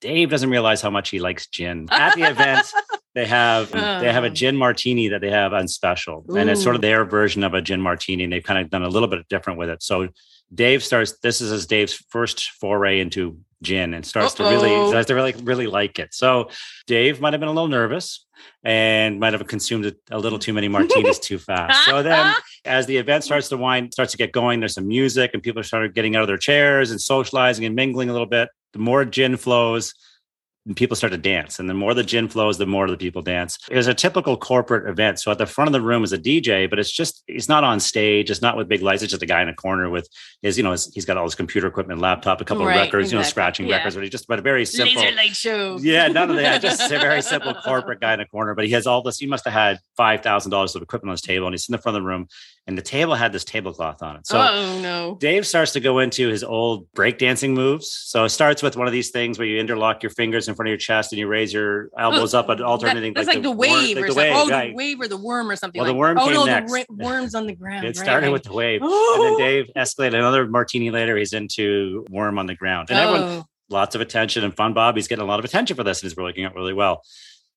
Dave 0.00 0.30
doesn't 0.30 0.50
realize 0.50 0.80
how 0.80 0.90
much 0.90 1.10
he 1.10 1.18
likes 1.18 1.46
gin. 1.46 1.86
At 1.90 2.14
the 2.14 2.22
event, 2.22 2.66
they 3.14 3.26
have 3.26 3.70
they 3.72 4.12
have 4.12 4.24
a 4.24 4.28
Oh. 4.28 4.30
gin 4.30 4.56
martini 4.56 5.08
that 5.08 5.20
they 5.20 5.30
have 5.30 5.52
on 5.52 5.68
special, 5.68 6.24
and 6.36 6.48
it's 6.48 6.62
sort 6.62 6.76
of 6.76 6.82
their 6.82 7.04
version 7.04 7.42
of 7.44 7.54
a 7.54 7.60
gin 7.62 7.80
martini. 7.80 8.24
And 8.24 8.32
they've 8.32 8.42
kind 8.42 8.60
of 8.60 8.70
done 8.70 8.82
a 8.82 8.88
little 8.88 9.08
bit 9.08 9.28
different 9.28 9.58
with 9.58 9.68
it. 9.68 9.82
So 9.82 10.08
Dave 10.54 10.82
starts. 10.84 11.18
This 11.22 11.40
is 11.40 11.66
Dave's 11.66 11.94
first 12.10 12.50
foray 12.60 13.00
into 13.00 13.38
gin, 13.62 13.94
and 13.94 14.06
starts 14.06 14.34
to 14.34 14.44
really 14.44 14.88
starts 14.88 15.08
to 15.08 15.14
really 15.14 15.32
really 15.42 15.66
like 15.66 15.98
it. 15.98 16.14
So 16.14 16.50
Dave 16.86 17.20
might 17.20 17.32
have 17.32 17.40
been 17.40 17.48
a 17.48 17.52
little 17.52 17.68
nervous 17.68 18.26
and 18.64 19.20
might 19.20 19.32
have 19.34 19.46
consumed 19.46 19.94
a, 20.10 20.18
little 20.18 20.38
too 20.38 20.52
many 20.54 20.66
martinis 20.68 21.18
too 21.18 21.38
fast. 21.38 21.84
So 21.84 22.02
then, 22.02 22.34
as 22.64 22.86
the 22.86 22.96
event 22.96 23.24
starts 23.24 23.48
to 23.50 23.56
wind 23.56 23.92
starts 23.92 24.12
to 24.12 24.18
get 24.18 24.32
going, 24.32 24.60
there's 24.60 24.74
some 24.74 24.88
music, 24.88 25.32
and 25.34 25.42
people 25.42 25.60
are 25.60 25.64
start 25.64 25.94
getting 25.94 26.16
out 26.16 26.22
of 26.22 26.28
their 26.28 26.38
chairs 26.38 26.90
and 26.90 27.00
socializing 27.00 27.64
and 27.64 27.74
mingling 27.74 28.08
a 28.08 28.12
little 28.12 28.26
bit. 28.26 28.48
The 28.72 28.78
more 28.78 29.04
gin 29.04 29.36
flows, 29.36 29.94
and 30.66 30.76
people 30.76 30.94
start 30.94 31.12
to 31.12 31.18
dance. 31.18 31.58
And 31.58 31.70
the 31.70 31.74
more 31.74 31.94
the 31.94 32.02
gin 32.02 32.28
flows, 32.28 32.58
the 32.58 32.66
more 32.66 32.86
the 32.88 32.96
people 32.96 33.22
dance. 33.22 33.58
It 33.70 33.76
was 33.76 33.86
a 33.86 33.94
typical 33.94 34.36
corporate 34.36 34.88
event. 34.88 35.18
So 35.18 35.30
at 35.30 35.38
the 35.38 35.46
front 35.46 35.68
of 35.68 35.72
the 35.72 35.80
room 35.80 36.04
is 36.04 36.12
a 36.12 36.18
DJ, 36.18 36.68
but 36.68 36.78
it's 36.78 36.92
just, 36.92 37.22
he's 37.26 37.48
not 37.48 37.64
on 37.64 37.80
stage. 37.80 38.30
It's 38.30 38.42
not 38.42 38.56
with 38.58 38.68
big 38.68 38.82
lights. 38.82 39.02
It's 39.02 39.10
just 39.10 39.22
a 39.22 39.26
guy 39.26 39.40
in 39.40 39.48
a 39.48 39.54
corner 39.54 39.88
with 39.88 40.06
his, 40.42 40.58
you 40.58 40.62
know, 40.62 40.72
his, 40.72 40.92
he's 40.94 41.06
got 41.06 41.16
all 41.16 41.24
his 41.24 41.34
computer 41.34 41.66
equipment, 41.66 42.00
laptop, 42.00 42.40
a 42.42 42.44
couple 42.44 42.66
Right, 42.66 42.76
of 42.76 42.80
records, 42.82 43.10
you 43.10 43.16
know, 43.18 43.24
scratching 43.24 43.66
Yeah. 43.66 43.76
records, 43.76 43.94
but 43.94 44.04
he 44.04 44.10
just, 44.10 44.26
but 44.28 44.38
a 44.38 44.42
very 44.42 44.66
simple. 44.66 45.00
Laser 45.02 45.16
light 45.16 45.34
show. 45.34 45.78
Yeah, 45.80 46.08
none 46.08 46.30
of 46.30 46.36
that. 46.36 46.60
Just 46.60 46.90
a 46.90 46.98
very 46.98 47.22
simple 47.32 47.54
corporate 47.54 48.00
guy 48.00 48.12
in 48.14 48.20
a 48.20 48.26
corner. 48.26 48.54
But 48.54 48.66
he 48.66 48.72
has 48.72 48.86
all 48.86 49.02
this. 49.02 49.18
He 49.18 49.26
must 49.26 49.44
have 49.46 49.54
had 49.54 49.78
five 49.96 50.22
thousand 50.22 50.50
dollars 50.50 50.74
of 50.76 50.82
equipment 50.82 51.08
on 51.10 51.14
his 51.14 51.22
table, 51.22 51.46
and 51.46 51.54
he's 51.54 51.68
in 51.68 51.72
the 51.72 51.78
front 51.78 51.96
of 51.96 52.02
the 52.02 52.06
room, 52.06 52.28
and 52.70 52.78
the 52.78 52.82
table 52.82 53.16
had 53.16 53.32
this 53.32 53.42
tablecloth 53.42 54.00
on 54.00 54.14
it. 54.14 54.28
So 54.28 54.38
oh 54.38 54.80
no. 54.80 55.16
Dave 55.18 55.44
starts 55.44 55.72
to 55.72 55.80
go 55.80 55.98
into 55.98 56.28
his 56.28 56.44
old 56.44 56.86
breakdancing 56.92 57.50
moves. 57.50 57.90
So 57.90 58.22
it 58.22 58.28
starts 58.28 58.62
with 58.62 58.76
one 58.76 58.86
of 58.86 58.92
these 58.92 59.10
things 59.10 59.40
where 59.40 59.48
you 59.48 59.58
interlock 59.58 60.04
your 60.04 60.10
fingers 60.10 60.46
in 60.46 60.54
front 60.54 60.68
of 60.68 60.70
your 60.70 60.78
chest 60.78 61.12
and 61.12 61.18
you 61.18 61.26
raise 61.26 61.52
your 61.52 61.90
oh, 61.98 62.12
elbows 62.12 62.32
up 62.32 62.48
at 62.48 62.60
alternating. 62.60 63.12
That- 63.14 63.24
that's 63.26 63.34
like, 63.34 63.42
the, 63.42 63.50
worm- 63.50 63.58
wave 63.58 63.96
like 63.96 64.04
or 64.04 64.08
the 64.08 64.12
something. 64.14 64.32
wave, 64.32 64.36
oh, 64.36 64.48
right. 64.48 64.68
the 64.68 64.74
wave 64.76 65.00
or 65.00 65.08
the 65.08 65.16
worm 65.16 65.50
or 65.50 65.56
something. 65.56 65.80
Well, 65.80 65.86
the 65.86 65.92
like 65.94 65.98
worm 65.98 66.18
Oh 66.18 66.24
came 66.26 66.34
no, 66.34 66.44
next. 66.44 66.70
the 66.72 66.86
ra- 66.88 67.08
worms 67.08 67.34
on 67.34 67.46
the 67.48 67.56
ground. 67.56 67.84
It 67.84 67.88
right, 67.88 67.96
started 67.96 68.30
with 68.30 68.44
the 68.44 68.52
wave. 68.52 68.80
And 68.82 68.90
Oh. 68.92 69.36
then 69.36 69.46
Dave 69.46 69.70
escalated 69.76 70.14
another 70.14 70.46
martini 70.46 70.92
later. 70.92 71.16
He's 71.16 71.32
into 71.32 72.06
worm 72.08 72.38
on 72.38 72.46
the 72.46 72.54
ground. 72.54 72.90
And 72.90 73.00
everyone, 73.00 73.22
Oh, 73.28 73.44
lots 73.68 73.96
of 73.96 74.00
attention. 74.00 74.44
And 74.44 74.54
Fun 74.54 74.74
Bob, 74.74 74.94
he's 74.94 75.08
getting 75.08 75.24
a 75.24 75.26
lot 75.26 75.40
of 75.40 75.44
attention 75.44 75.76
for 75.76 75.82
this 75.82 76.00
and 76.02 76.08
he's 76.08 76.16
working 76.16 76.44
out 76.44 76.54
really 76.54 76.72
well. 76.74 77.02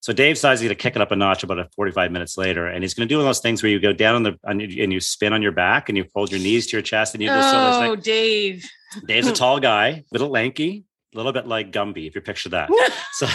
So 0.03 0.12
Dave 0.12 0.36
decides 0.36 0.60
he's 0.60 0.67
going 0.67 0.77
to 0.77 0.81
kick 0.81 0.98
it 0.98 1.01
up 1.01 1.12
a 1.12 1.15
notch 1.15 1.43
about 1.43 1.60
a 1.60 1.69
45 1.77 2.12
minutes 2.12 2.38
later. 2.38 2.67
And 2.67 2.83
he's 2.83 2.93
going 2.93 3.07
to 3.07 3.10
do 3.10 3.19
one 3.19 3.25
of 3.25 3.29
those 3.29 3.39
things 3.39 3.63
where 3.63 3.72
you 3.72 3.79
go 3.79 3.93
down 3.93 4.15
on 4.15 4.24
the 4.24 4.38
on, 4.43 4.60
and 4.60 4.91
you 4.91 5.00
spin 5.00 5.31
on 5.31 5.41
your 5.41 5.53
back 5.53 5.88
and 5.88 5.98
you 5.98 6.03
hold 6.13 6.29
your 6.29 6.41
knees 6.41 6.67
to 6.67 6.75
your 6.75 6.81
chest 6.81 7.13
and 7.13 7.24
you 7.24 7.29
just 7.29 7.55
oh, 7.55 7.72
so 7.72 7.89
like, 7.91 8.03
Dave. 8.03 8.69
Dave's 9.07 9.27
a 9.27 9.31
tall 9.33 9.62
guy, 9.62 10.03
little 10.12 10.27
lanky, 10.27 10.83
a 11.13 11.17
little 11.17 11.31
bit 11.31 11.48
like 11.48 11.72
Gumby, 11.72 12.05
if 12.05 12.15
you 12.15 12.22
picture 12.22 12.50
that. 12.50 12.69
so 13.13 13.27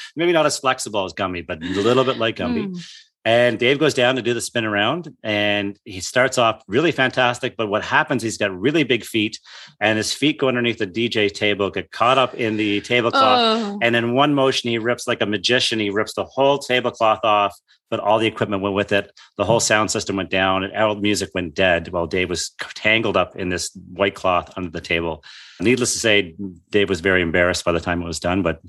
maybe 0.16 0.30
not 0.30 0.46
as 0.46 0.60
flexible 0.60 1.04
as 1.04 1.12
Gumby, 1.12 1.44
but 1.44 1.60
a 1.60 1.66
little 1.66 2.04
bit 2.04 2.18
like 2.18 2.36
Gumby. 2.36 2.68
Mm. 2.68 2.90
And 3.28 3.58
Dave 3.58 3.78
goes 3.78 3.92
down 3.92 4.16
to 4.16 4.22
do 4.22 4.32
the 4.32 4.40
spin 4.40 4.64
around 4.64 5.14
and 5.22 5.78
he 5.84 6.00
starts 6.00 6.38
off 6.38 6.62
really 6.66 6.92
fantastic. 6.92 7.58
But 7.58 7.68
what 7.68 7.84
happens, 7.84 8.22
he's 8.22 8.38
got 8.38 8.58
really 8.58 8.84
big 8.84 9.04
feet 9.04 9.38
and 9.82 9.98
his 9.98 10.14
feet 10.14 10.38
go 10.38 10.48
underneath 10.48 10.78
the 10.78 10.86
DJ 10.86 11.30
table, 11.30 11.68
get 11.68 11.92
caught 11.92 12.16
up 12.16 12.34
in 12.36 12.56
the 12.56 12.80
tablecloth. 12.80 13.38
Oh. 13.38 13.78
And 13.82 13.94
in 13.94 14.14
one 14.14 14.32
motion, 14.32 14.70
he 14.70 14.78
rips 14.78 15.06
like 15.06 15.20
a 15.20 15.26
magician. 15.26 15.78
He 15.78 15.90
rips 15.90 16.14
the 16.14 16.24
whole 16.24 16.56
tablecloth 16.56 17.22
off, 17.22 17.54
but 17.90 18.00
all 18.00 18.18
the 18.18 18.26
equipment 18.26 18.62
went 18.62 18.74
with 18.74 18.92
it. 18.92 19.12
The 19.36 19.44
whole 19.44 19.60
sound 19.60 19.90
system 19.90 20.16
went 20.16 20.30
down 20.30 20.64
and 20.64 20.74
all 20.74 20.94
the 20.94 21.02
music 21.02 21.28
went 21.34 21.52
dead 21.52 21.88
while 21.88 22.06
Dave 22.06 22.30
was 22.30 22.52
tangled 22.76 23.18
up 23.18 23.36
in 23.36 23.50
this 23.50 23.76
white 23.92 24.14
cloth 24.14 24.50
under 24.56 24.70
the 24.70 24.80
table. 24.80 25.22
Needless 25.60 25.92
to 25.92 25.98
say, 25.98 26.34
Dave 26.70 26.88
was 26.88 27.00
very 27.00 27.20
embarrassed 27.20 27.66
by 27.66 27.72
the 27.72 27.80
time 27.80 28.00
it 28.00 28.06
was 28.06 28.20
done, 28.20 28.40
but 28.40 28.62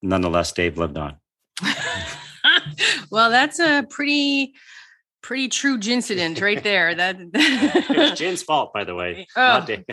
nonetheless, 0.00 0.52
Dave 0.52 0.78
lived 0.78 0.96
on. 0.96 1.16
well, 3.10 3.30
that's 3.30 3.58
a 3.58 3.84
pretty 3.88 4.54
pretty 5.22 5.48
true 5.48 5.76
incident 5.84 6.40
right 6.40 6.62
there. 6.62 6.94
That 6.94 7.16
it 7.34 7.96
was 7.96 8.18
gin's 8.18 8.42
fault, 8.44 8.72
by 8.72 8.84
the 8.84 8.94
way. 8.94 9.26
Oh, 9.36 9.40
not 9.40 9.66
Dave. 9.66 9.84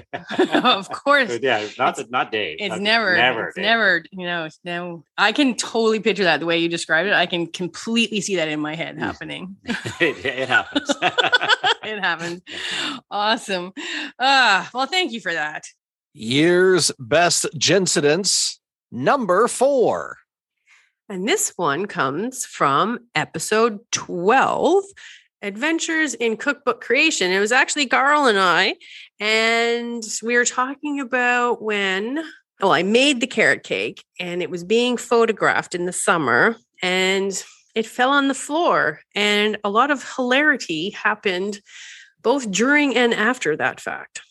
of 0.64 0.90
course. 0.92 1.40
yeah, 1.42 1.68
not 1.80 2.00
not 2.12 2.32
Dave. 2.32 2.58
It's 2.60 2.70
Not- 2.70 2.82
never, 2.82 3.16
never, 3.18 3.48
it's 3.48 3.56
Dave. 3.56 3.64
never, 3.64 4.04
you 4.12 4.26
know, 4.28 4.48
no. 4.64 5.04
I 5.18 5.32
can 5.32 5.56
totally 5.56 6.00
picture 6.02 6.26
that 6.26 6.40
the 6.40 6.46
way 6.46 6.60
you 6.60 6.70
described 6.70 7.08
it. 7.10 7.14
I 7.16 7.26
can 7.26 7.48
completely 7.48 8.22
see 8.22 8.36
that 8.36 8.48
in 8.48 8.60
my 8.60 8.76
head 8.76 9.00
happening. 9.00 9.56
it, 9.66 10.24
it 10.24 10.48
happens. 10.48 10.92
it 11.84 12.00
happens. 12.00 12.42
Awesome. 13.10 13.74
Ah, 14.20 14.70
well, 14.74 14.86
thank 14.86 15.12
you 15.14 15.20
for 15.20 15.34
that. 15.34 15.64
Year's 16.14 16.92
best 17.00 17.48
gincidents 17.58 18.60
number 18.92 19.48
four. 19.48 20.18
And 21.10 21.28
this 21.28 21.54
one 21.58 21.86
comes 21.86 22.46
from 22.46 23.00
episode 23.14 23.80
12 23.92 24.84
Adventures 25.42 26.14
in 26.14 26.38
Cookbook 26.38 26.80
Creation. 26.80 27.32
It 27.32 27.42
was 27.42 27.52
actually 27.52 27.88
Carl 27.88 28.28
and 28.28 28.40
I, 28.40 28.76
and 29.20 30.02
we 30.24 30.38
were 30.38 30.46
talking 30.46 31.02
about 31.02 31.62
when, 31.62 32.24
well, 32.62 32.72
I 32.72 32.84
made 32.84 33.20
the 33.20 33.28
carrot 33.28 33.64
cake 33.64 34.06
and 34.20 34.42
it 34.42 34.50
was 34.50 34.64
being 34.64 34.96
photographed 34.96 35.76
in 35.76 35.86
the 35.86 35.92
summer 35.92 36.56
and 36.82 37.44
it 37.76 37.86
fell 37.86 38.12
on 38.12 38.30
the 38.30 38.34
floor. 38.34 39.02
And 39.14 39.58
a 39.66 39.70
lot 39.70 39.92
of 39.92 40.16
hilarity 40.16 40.92
happened 40.92 41.60
both 42.22 42.50
during 42.50 42.96
and 42.96 43.14
after 43.14 43.58
that 43.58 43.82
fact. 43.82 44.22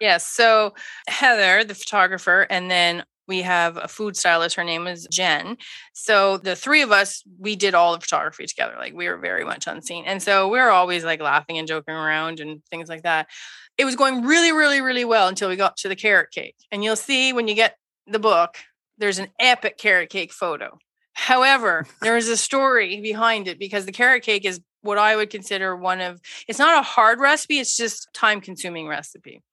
Yes. 0.00 0.26
So 0.26 0.74
Heather, 1.08 1.64
the 1.64 1.74
photographer, 1.74 2.46
and 2.48 2.70
then 2.70 3.04
we 3.30 3.42
have 3.42 3.76
a 3.76 3.86
food 3.86 4.16
stylist. 4.16 4.56
Her 4.56 4.64
name 4.64 4.88
is 4.88 5.06
Jen. 5.08 5.56
So 5.92 6.36
the 6.36 6.56
three 6.56 6.82
of 6.82 6.90
us, 6.90 7.22
we 7.38 7.54
did 7.54 7.76
all 7.76 7.94
the 7.94 8.00
photography 8.00 8.44
together. 8.44 8.74
Like 8.76 8.92
we 8.92 9.06
were 9.06 9.18
very 9.18 9.44
much 9.44 9.68
on 9.68 9.82
scene. 9.82 10.02
And 10.04 10.20
so 10.20 10.48
we 10.48 10.58
were 10.58 10.70
always 10.70 11.04
like 11.04 11.20
laughing 11.20 11.56
and 11.56 11.68
joking 11.68 11.94
around 11.94 12.40
and 12.40 12.60
things 12.72 12.88
like 12.88 13.04
that. 13.04 13.28
It 13.78 13.84
was 13.84 13.94
going 13.94 14.24
really, 14.24 14.50
really, 14.50 14.80
really 14.80 15.04
well 15.04 15.28
until 15.28 15.48
we 15.48 15.54
got 15.54 15.76
to 15.76 15.88
the 15.88 15.94
carrot 15.94 16.32
cake. 16.32 16.56
And 16.72 16.82
you'll 16.82 16.96
see 16.96 17.32
when 17.32 17.46
you 17.46 17.54
get 17.54 17.76
the 18.08 18.18
book, 18.18 18.56
there's 18.98 19.20
an 19.20 19.28
epic 19.38 19.78
carrot 19.78 20.10
cake 20.10 20.32
photo. 20.32 20.76
However, 21.12 21.86
there 22.02 22.16
is 22.16 22.28
a 22.28 22.36
story 22.36 23.00
behind 23.00 23.46
it 23.46 23.60
because 23.60 23.86
the 23.86 23.92
carrot 23.92 24.24
cake 24.24 24.44
is 24.44 24.60
what 24.82 24.98
I 24.98 25.14
would 25.14 25.30
consider 25.30 25.76
one 25.76 26.00
of 26.00 26.20
it's 26.48 26.58
not 26.58 26.80
a 26.80 26.82
hard 26.82 27.20
recipe, 27.20 27.60
it's 27.60 27.76
just 27.76 28.12
time 28.12 28.40
consuming 28.40 28.88
recipe. 28.88 29.44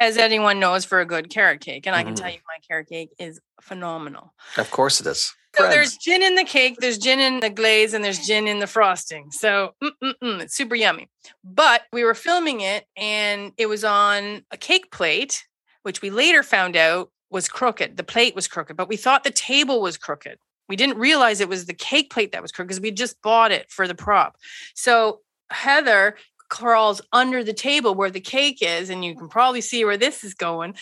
As 0.00 0.16
anyone 0.16 0.60
knows 0.60 0.84
for 0.84 1.00
a 1.00 1.06
good 1.06 1.30
carrot 1.30 1.60
cake. 1.60 1.86
And 1.86 1.94
I 1.94 2.02
can 2.02 2.14
tell 2.14 2.28
mm-hmm. 2.28 2.34
you 2.34 2.40
my 2.48 2.58
carrot 2.66 2.88
cake 2.88 3.10
is 3.18 3.40
phenomenal. 3.60 4.32
Of 4.56 4.70
course 4.70 5.00
it 5.00 5.06
is. 5.06 5.34
So 5.54 5.62
Friends. 5.62 5.74
there's 5.74 5.96
gin 5.96 6.22
in 6.22 6.34
the 6.34 6.44
cake, 6.44 6.76
there's 6.80 6.98
gin 6.98 7.18
in 7.18 7.40
the 7.40 7.48
glaze, 7.48 7.94
and 7.94 8.04
there's 8.04 8.26
gin 8.26 8.46
in 8.46 8.58
the 8.58 8.66
frosting. 8.66 9.30
So 9.30 9.72
it's 10.20 10.54
super 10.54 10.74
yummy. 10.74 11.08
But 11.42 11.82
we 11.92 12.04
were 12.04 12.14
filming 12.14 12.60
it, 12.60 12.84
and 12.94 13.52
it 13.56 13.66
was 13.66 13.82
on 13.82 14.44
a 14.50 14.58
cake 14.58 14.90
plate, 14.90 15.46
which 15.82 16.02
we 16.02 16.10
later 16.10 16.42
found 16.42 16.76
out 16.76 17.10
was 17.30 17.48
crooked. 17.48 17.96
The 17.96 18.04
plate 18.04 18.34
was 18.34 18.48
crooked, 18.48 18.76
but 18.76 18.88
we 18.88 18.96
thought 18.96 19.24
the 19.24 19.30
table 19.30 19.80
was 19.80 19.96
crooked. 19.96 20.38
We 20.68 20.76
didn't 20.76 20.98
realize 20.98 21.40
it 21.40 21.48
was 21.48 21.64
the 21.64 21.74
cake 21.74 22.10
plate 22.10 22.32
that 22.32 22.42
was 22.42 22.52
crooked 22.52 22.68
because 22.68 22.80
we 22.80 22.90
just 22.90 23.22
bought 23.22 23.50
it 23.50 23.70
for 23.70 23.88
the 23.88 23.94
prop. 23.94 24.36
So 24.74 25.20
Heather 25.50 26.16
crawls 26.48 27.00
under 27.12 27.42
the 27.44 27.52
table 27.54 27.94
where 27.94 28.10
the 28.10 28.20
cake 28.20 28.58
is, 28.60 28.90
and 28.90 29.04
you 29.04 29.16
can 29.16 29.28
probably 29.28 29.60
see 29.60 29.84
where 29.84 29.96
this 29.96 30.24
is 30.24 30.34
going 30.34 30.74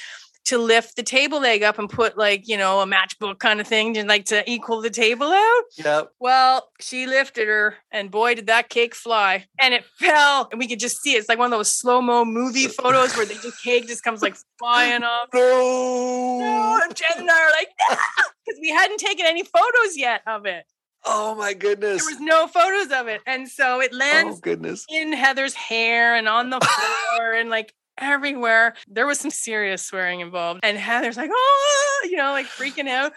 to 0.47 0.59
lift 0.59 0.95
the 0.97 1.03
table 1.03 1.41
leg 1.41 1.63
up 1.63 1.79
and 1.79 1.89
put 1.89 2.19
like 2.19 2.47
you 2.47 2.59
know 2.59 2.81
a 2.81 2.87
matchbook 2.87 3.39
kind 3.39 3.63
of 3.63 3.67
thing 3.67 3.95
to 3.95 4.05
like 4.05 4.27
to 4.27 4.45
equal 4.51 4.83
the 4.83 4.91
table 4.91 5.29
out 5.29 5.63
Yep. 5.83 6.11
well 6.21 6.69
she 6.81 7.07
lifted 7.07 7.49
her 7.49 7.77
and 7.91 8.11
boy 8.11 8.35
did 8.35 8.49
that 8.49 8.69
cake 8.69 8.95
fly 8.95 9.47
and 9.59 9.73
it 9.73 9.85
fell 9.99 10.49
and 10.53 10.59
we 10.59 10.69
could 10.69 10.79
just 10.81 11.01
see 11.01 11.15
it. 11.15 11.21
it's 11.21 11.31
like 11.31 11.39
one 11.39 11.51
of 11.51 11.59
those 11.59 11.73
slow-mo 11.73 12.27
movie 12.27 12.67
photos 12.67 13.17
where 13.17 13.25
the 13.25 13.53
cake 13.65 13.87
just 13.87 14.03
comes 14.05 14.21
like 14.21 14.37
flying 14.59 15.03
off 15.03 15.29
no, 15.33 16.39
No. 16.41 16.81
and 16.85 16.95
Jen 16.95 17.21
and 17.21 17.31
I 17.31 17.41
are 17.43 17.51
like 17.51 17.69
because 18.45 18.61
we 18.61 18.69
hadn't 18.69 18.99
taken 18.99 19.25
any 19.25 19.45
photos 19.45 19.97
yet 19.97 20.21
of 20.27 20.45
it 20.45 20.67
Oh 21.07 21.35
my 21.35 21.53
goodness. 21.55 22.05
there 22.05 22.15
was 22.15 22.21
no 22.21 22.47
photos 22.47 22.91
of 22.93 23.09
it 23.09 23.21
and 23.27 23.49
so 23.49 23.81
it 23.81 23.93
lands 23.93 24.39
Oh 24.39 24.41
goodness. 24.41 24.87
in 24.89 25.13
Heather's 25.13 25.55
hair 25.55 26.15
and 26.15 26.29
on 26.29 26.51
the 26.51 26.61
floor 26.61 27.33
and 27.35 27.51
like 27.51 27.73
everywhere. 27.99 28.75
There 28.89 29.07
was 29.07 29.21
some 29.21 29.31
serious 29.31 29.83
swearing 29.83 30.21
involved. 30.21 30.61
And 30.63 30.77
Heather's 30.77 31.17
like, 31.17 31.31
oh, 31.33 32.07
you 32.11 32.17
know, 32.17 32.33
like 32.33 32.47
freaking 32.47 32.89
out. 32.89 33.13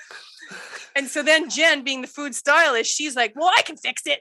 And 0.96 1.08
so 1.08 1.24
then 1.24 1.50
Jen, 1.50 1.84
being 1.84 2.02
the 2.02 2.08
food 2.08 2.36
stylist, 2.36 2.92
she's 2.96 3.16
like, 3.16 3.34
well, 3.36 3.52
I 3.58 3.62
can 3.64 3.78
fix 3.78 4.04
it. 4.06 4.20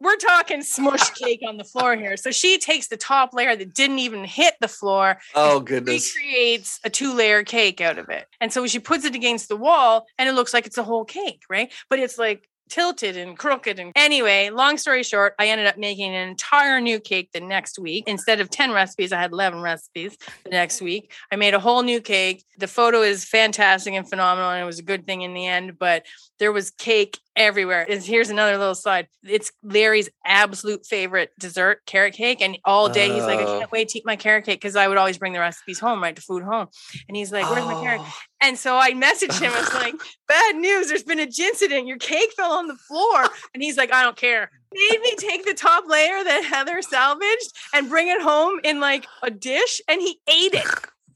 We're 0.00 0.16
talking 0.16 0.62
smush 0.62 1.10
cake 1.10 1.40
on 1.46 1.56
the 1.56 1.64
floor 1.64 1.96
here. 1.96 2.16
So 2.16 2.30
she 2.30 2.58
takes 2.60 2.86
the 2.86 2.96
top 2.96 3.34
layer 3.34 3.56
that 3.56 3.74
didn't 3.74 3.98
even 3.98 4.24
hit 4.24 4.54
the 4.60 4.68
floor 4.68 5.18
Oh 5.34 5.58
goodness. 5.58 6.12
Creates 6.12 6.78
a 6.84 6.90
two 6.90 7.12
layer 7.14 7.42
cake 7.42 7.80
out 7.80 7.98
of 7.98 8.08
it. 8.08 8.26
And 8.40 8.52
so 8.52 8.64
she 8.68 8.78
puts 8.78 9.04
it 9.04 9.16
against 9.16 9.48
the 9.48 9.56
wall 9.56 10.06
and 10.16 10.28
it 10.28 10.32
looks 10.32 10.54
like 10.54 10.66
it's 10.66 10.78
a 10.78 10.84
whole 10.84 11.04
cake, 11.04 11.42
right? 11.50 11.72
But 11.90 11.98
it's 11.98 12.16
like 12.16 12.48
tilted 12.68 13.16
and 13.16 13.36
crooked. 13.36 13.78
And 13.78 13.92
anyway, 13.96 14.50
long 14.50 14.78
story 14.78 15.02
short, 15.02 15.34
I 15.38 15.48
ended 15.48 15.66
up 15.66 15.78
making 15.78 16.14
an 16.14 16.28
entire 16.28 16.80
new 16.80 17.00
cake 17.00 17.30
the 17.32 17.40
next 17.40 17.78
week. 17.78 18.04
Instead 18.06 18.40
of 18.40 18.50
10 18.50 18.72
recipes, 18.72 19.12
I 19.12 19.20
had 19.20 19.32
11 19.32 19.60
recipes 19.60 20.16
the 20.44 20.50
next 20.50 20.80
week. 20.80 21.12
I 21.32 21.36
made 21.36 21.54
a 21.54 21.60
whole 21.60 21.82
new 21.82 22.00
cake. 22.00 22.44
The 22.58 22.68
photo 22.68 23.02
is 23.02 23.24
fantastic 23.24 23.94
and 23.94 24.08
phenomenal. 24.08 24.50
And 24.50 24.62
it 24.62 24.66
was 24.66 24.78
a 24.78 24.84
good 24.84 25.06
thing 25.06 25.22
in 25.22 25.34
the 25.34 25.46
end, 25.46 25.78
but 25.78 26.04
there 26.38 26.52
was 26.52 26.70
cake 26.70 27.18
everywhere. 27.38 27.86
And 27.88 28.02
here's 28.02 28.28
another 28.28 28.58
little 28.58 28.74
side. 28.74 29.08
It's 29.24 29.50
Larry's 29.62 30.10
absolute 30.26 30.84
favorite 30.84 31.30
dessert, 31.38 31.80
carrot 31.86 32.12
cake. 32.14 32.42
And 32.42 32.58
all 32.64 32.88
day 32.90 33.08
he's 33.10 33.22
like, 33.22 33.38
I 33.38 33.44
Oh. 33.44 33.58
can't 33.60 33.72
wait 33.72 33.88
to 33.90 33.98
eat 33.98 34.04
my 34.06 34.16
carrot 34.16 34.44
cake 34.44 34.60
because 34.60 34.76
I 34.76 34.88
would 34.88 34.98
always 34.98 35.16
bring 35.16 35.32
the 35.32 35.38
recipes 35.38 35.78
home, 35.78 36.02
right? 36.02 36.14
To 36.14 36.20
food 36.20 36.42
home. 36.42 36.66
And 37.08 37.16
he's 37.16 37.32
like, 37.32 37.48
Where's 37.50 37.64
my 37.64 37.80
carrot? 37.80 38.02
Oh. 38.04 38.14
And 38.40 38.58
so 38.58 38.76
I 38.76 38.92
messaged 38.92 39.40
him. 39.40 39.52
I 39.54 39.60
was 39.60 39.74
like, 39.74 39.94
bad 40.28 40.56
news. 40.56 40.88
There's 40.88 41.02
been 41.02 41.18
a 41.20 41.22
incident. 41.40 41.86
Your 41.86 41.96
cake 41.98 42.32
fell 42.36 42.52
on 42.52 42.66
the 42.66 42.76
floor. 42.76 43.24
And 43.54 43.62
he's 43.62 43.76
like, 43.76 43.92
I 43.92 44.02
don't 44.02 44.16
care. 44.16 44.50
Made 44.72 45.00
me 45.00 45.14
take 45.16 45.46
the 45.46 45.54
top 45.54 45.84
layer 45.88 46.22
that 46.24 46.44
Heather 46.44 46.82
salvaged 46.82 47.52
and 47.72 47.88
bring 47.88 48.08
it 48.08 48.20
home 48.20 48.60
in 48.64 48.80
like 48.80 49.06
a 49.22 49.30
dish. 49.30 49.80
And 49.88 50.00
he 50.02 50.20
ate 50.28 50.54
it. 50.54 50.66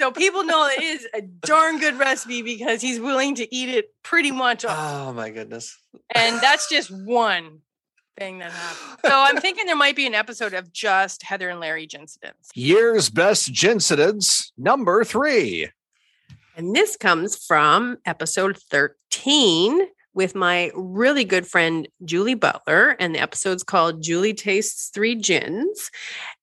So 0.00 0.10
people 0.10 0.44
know 0.44 0.66
it 0.66 0.82
is 0.82 1.06
a 1.14 1.22
darn 1.22 1.78
good 1.78 1.98
recipe 1.98 2.42
because 2.42 2.80
he's 2.80 2.98
willing 2.98 3.34
to 3.36 3.54
eat 3.54 3.68
it 3.68 3.94
pretty 4.02 4.30
much. 4.30 4.64
all. 4.64 5.08
Oh 5.08 5.12
my 5.12 5.30
goodness. 5.30 5.78
And 6.14 6.40
that's 6.40 6.68
just 6.68 6.90
one 6.90 7.60
thing 8.18 8.38
that 8.38 8.52
happened. 8.52 8.98
So 9.04 9.10
I'm 9.12 9.36
thinking 9.38 9.66
there 9.66 9.76
might 9.76 9.96
be 9.96 10.06
an 10.06 10.14
episode 10.14 10.54
of 10.54 10.72
just 10.72 11.22
Heather 11.22 11.48
and 11.48 11.60
Larry 11.60 11.84
incidents. 11.84 12.50
Year's 12.54 13.10
best 13.10 13.52
gincidents 13.52 14.52
number 14.56 15.04
three. 15.04 15.70
And 16.56 16.74
this 16.74 16.96
comes 16.96 17.36
from 17.36 17.98
episode 18.04 18.58
13 18.58 19.86
with 20.14 20.34
my 20.34 20.70
really 20.74 21.24
good 21.24 21.46
friend 21.46 21.88
Julie 22.04 22.34
Butler. 22.34 22.96
And 22.98 23.14
the 23.14 23.20
episode's 23.20 23.62
called 23.62 24.02
Julie 24.02 24.34
Tastes 24.34 24.90
Three 24.90 25.14
Gins. 25.14 25.90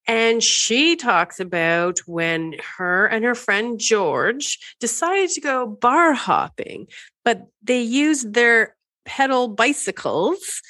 And 0.08 0.44
she 0.44 0.96
talks 0.96 1.40
about 1.40 2.00
when 2.08 2.56
her 2.78 3.06
and 3.06 3.24
her 3.24 3.36
friend 3.36 3.80
George 3.80 4.58
decided 4.80 5.30
to 5.32 5.42
go 5.42 5.68
bar 5.68 6.14
hopping, 6.14 6.88
but 7.24 7.48
they 7.62 7.82
used 7.82 8.34
their 8.34 8.76
pedal 9.06 9.48
bicycles 9.48 10.62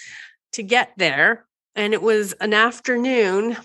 to 0.54 0.64
get 0.64 0.92
there. 0.98 1.46
And 1.76 1.94
it 1.94 2.02
was 2.02 2.34
an 2.34 2.54
afternoon. 2.54 3.56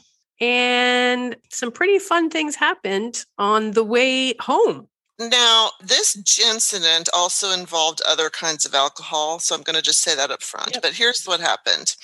And 0.41 1.37
some 1.51 1.73
pretty 1.73 1.99
fun 1.99 2.31
things 2.31 2.55
happened 2.55 3.25
on 3.39 3.73
the 3.73 3.85
way 3.85 4.35
home 4.41 4.89
Now, 5.19 5.71
this 5.81 6.17
incident 6.41 7.09
also 7.15 7.53
involved 7.53 8.03
other 8.03 8.31
kinds 8.31 8.65
of 8.65 8.75
alcohol. 8.75 9.39
So 9.39 9.55
I'm 9.55 9.63
going 9.63 9.77
to 9.77 9.83
just 9.83 10.01
say 10.01 10.17
that 10.17 10.31
up 10.31 10.43
front. 10.43 10.75
Yep. 10.75 10.83
But 10.83 10.95
here's 10.95 11.25
what 11.25 11.41
happened 11.41 11.95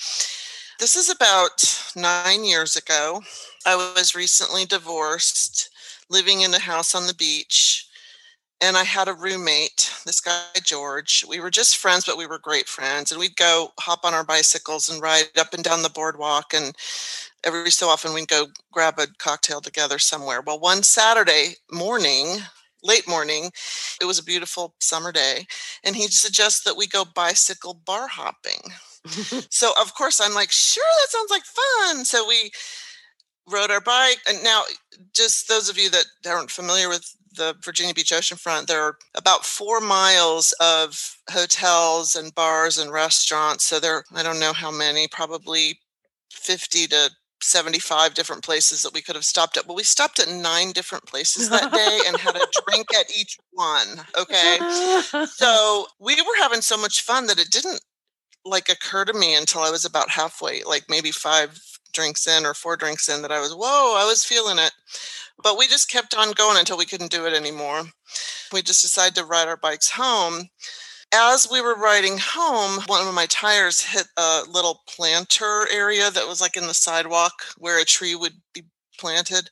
this 0.81 0.95
is 0.95 1.11
about 1.11 1.91
nine 1.95 2.43
years 2.43 2.75
ago. 2.75 3.21
I 3.67 3.75
was 3.75 4.15
recently 4.15 4.65
divorced, 4.65 5.69
living 6.09 6.41
in 6.41 6.51
a 6.55 6.59
house 6.59 6.95
on 6.95 7.05
the 7.05 7.13
beach. 7.13 7.87
And 8.61 8.75
I 8.75 8.83
had 8.83 9.07
a 9.07 9.13
roommate, 9.13 9.91
this 10.07 10.19
guy, 10.19 10.41
George. 10.63 11.23
We 11.29 11.39
were 11.39 11.51
just 11.51 11.77
friends, 11.77 12.05
but 12.05 12.17
we 12.17 12.25
were 12.25 12.39
great 12.39 12.67
friends. 12.67 13.11
And 13.11 13.19
we'd 13.19 13.35
go 13.35 13.73
hop 13.79 14.03
on 14.03 14.15
our 14.15 14.23
bicycles 14.23 14.89
and 14.89 15.01
ride 15.01 15.25
up 15.37 15.53
and 15.53 15.63
down 15.63 15.83
the 15.83 15.89
boardwalk. 15.89 16.51
And 16.51 16.75
every 17.43 17.69
so 17.69 17.87
often 17.87 18.13
we'd 18.13 18.27
go 18.27 18.47
grab 18.71 18.97
a 18.97 19.05
cocktail 19.19 19.61
together 19.61 19.99
somewhere. 19.99 20.41
Well, 20.41 20.59
one 20.59 20.81
Saturday 20.81 21.57
morning, 21.71 22.37
late 22.83 23.07
morning, 23.07 23.51
it 23.99 24.05
was 24.05 24.19
a 24.19 24.23
beautiful 24.23 24.75
summer 24.79 25.11
day. 25.11 25.45
And 25.83 25.95
he 25.95 26.07
suggests 26.07 26.63
that 26.63 26.77
we 26.77 26.87
go 26.87 27.05
bicycle 27.05 27.73
bar 27.85 28.07
hopping. 28.07 28.61
so, 29.49 29.73
of 29.79 29.93
course, 29.95 30.21
I'm 30.21 30.33
like, 30.33 30.51
sure, 30.51 30.83
that 31.01 31.09
sounds 31.09 31.31
like 31.31 31.43
fun. 31.43 32.05
So 32.05 32.27
we 32.27 32.51
rode 33.49 33.71
our 33.71 33.81
bike. 33.81 34.19
And 34.27 34.43
now, 34.43 34.63
just 35.13 35.47
those 35.47 35.69
of 35.69 35.77
you 35.77 35.89
that 35.89 36.05
aren't 36.27 36.51
familiar 36.51 36.89
with 36.89 37.15
the 37.35 37.55
Virginia 37.63 37.93
Beach 37.93 38.11
oceanfront, 38.11 38.67
there 38.67 38.81
are 38.81 38.97
about 39.15 39.45
four 39.45 39.79
miles 39.79 40.53
of 40.59 41.17
hotels 41.29 42.15
and 42.15 42.35
bars 42.35 42.77
and 42.77 42.91
restaurants. 42.91 43.65
So 43.65 43.79
there, 43.79 44.03
I 44.13 44.23
don't 44.23 44.39
know 44.39 44.53
how 44.53 44.71
many, 44.71 45.07
probably 45.07 45.79
50 46.31 46.87
to 46.87 47.11
75 47.43 48.13
different 48.13 48.43
places 48.43 48.81
that 48.83 48.93
we 48.93 49.01
could 49.01 49.15
have 49.15 49.25
stopped 49.25 49.57
at. 49.57 49.67
Well, 49.67 49.75
we 49.75 49.83
stopped 49.83 50.19
at 50.19 50.29
nine 50.29 50.71
different 50.71 51.05
places 51.05 51.49
that 51.49 51.71
day 51.71 51.99
and 52.07 52.17
had 52.17 52.35
a 52.35 52.39
drink 52.67 52.87
at 52.93 53.11
each 53.17 53.37
one. 53.51 54.01
Okay. 54.17 54.57
So 55.31 55.87
we 55.99 56.15
were 56.15 56.41
having 56.41 56.61
so 56.61 56.77
much 56.77 57.01
fun 57.01 57.27
that 57.27 57.39
it 57.39 57.49
didn't 57.49 57.81
like 58.45 58.69
occur 58.69 59.05
to 59.05 59.13
me 59.13 59.35
until 59.35 59.61
I 59.61 59.71
was 59.71 59.85
about 59.85 60.09
halfway, 60.09 60.63
like 60.63 60.85
maybe 60.89 61.11
five 61.11 61.59
drinks 61.93 62.27
in 62.27 62.45
or 62.45 62.53
four 62.53 62.75
drinks 62.77 63.09
in, 63.09 63.21
that 63.21 63.31
I 63.31 63.39
was, 63.39 63.53
whoa, 63.53 63.95
I 63.97 64.05
was 64.05 64.23
feeling 64.23 64.57
it. 64.59 64.71
But 65.43 65.57
we 65.57 65.67
just 65.67 65.89
kept 65.89 66.15
on 66.15 66.31
going 66.31 66.57
until 66.57 66.77
we 66.77 66.85
couldn't 66.85 67.11
do 67.11 67.25
it 67.25 67.33
anymore. 67.33 67.83
We 68.53 68.61
just 68.61 68.81
decided 68.81 69.15
to 69.15 69.25
ride 69.25 69.47
our 69.47 69.57
bikes 69.57 69.91
home. 69.91 70.49
As 71.13 71.47
we 71.51 71.61
were 71.61 71.75
riding 71.75 72.17
home, 72.17 72.83
one 72.87 73.05
of 73.05 73.13
my 73.13 73.25
tires 73.25 73.81
hit 73.81 74.07
a 74.17 74.43
little 74.49 74.81
planter 74.87 75.67
area 75.71 76.09
that 76.09 76.27
was 76.27 76.39
like 76.39 76.55
in 76.55 76.67
the 76.67 76.73
sidewalk 76.73 77.33
where 77.57 77.81
a 77.81 77.85
tree 77.85 78.15
would 78.15 78.33
be 78.53 78.63
planted. 78.97 79.49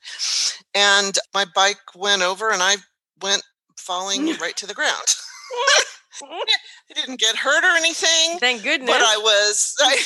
And 0.74 1.18
my 1.34 1.44
bike 1.54 1.80
went 1.94 2.22
over 2.22 2.50
and 2.50 2.62
I 2.62 2.76
went 3.20 3.42
falling 3.76 4.26
mm. 4.26 4.40
right 4.40 4.56
to 4.56 4.66
the 4.66 4.74
ground. 4.74 4.94
I 6.22 6.94
didn't 6.94 7.20
get 7.20 7.36
hurt 7.36 7.64
or 7.64 7.76
anything 7.76 8.38
Thank 8.38 8.62
goodness. 8.62 8.90
but 8.90 9.00
I 9.00 9.16
was 9.16 9.74
I 9.80 9.96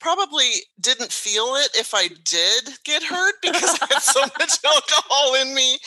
probably 0.00 0.50
didn't 0.80 1.12
feel 1.12 1.54
it 1.56 1.70
if 1.74 1.94
I 1.94 2.08
did 2.24 2.70
get 2.84 3.02
hurt 3.02 3.34
because 3.42 3.78
I 3.82 3.86
had 3.90 4.02
so 4.02 4.20
much 4.20 4.58
alcohol 4.64 5.34
in 5.34 5.54
me. 5.54 5.78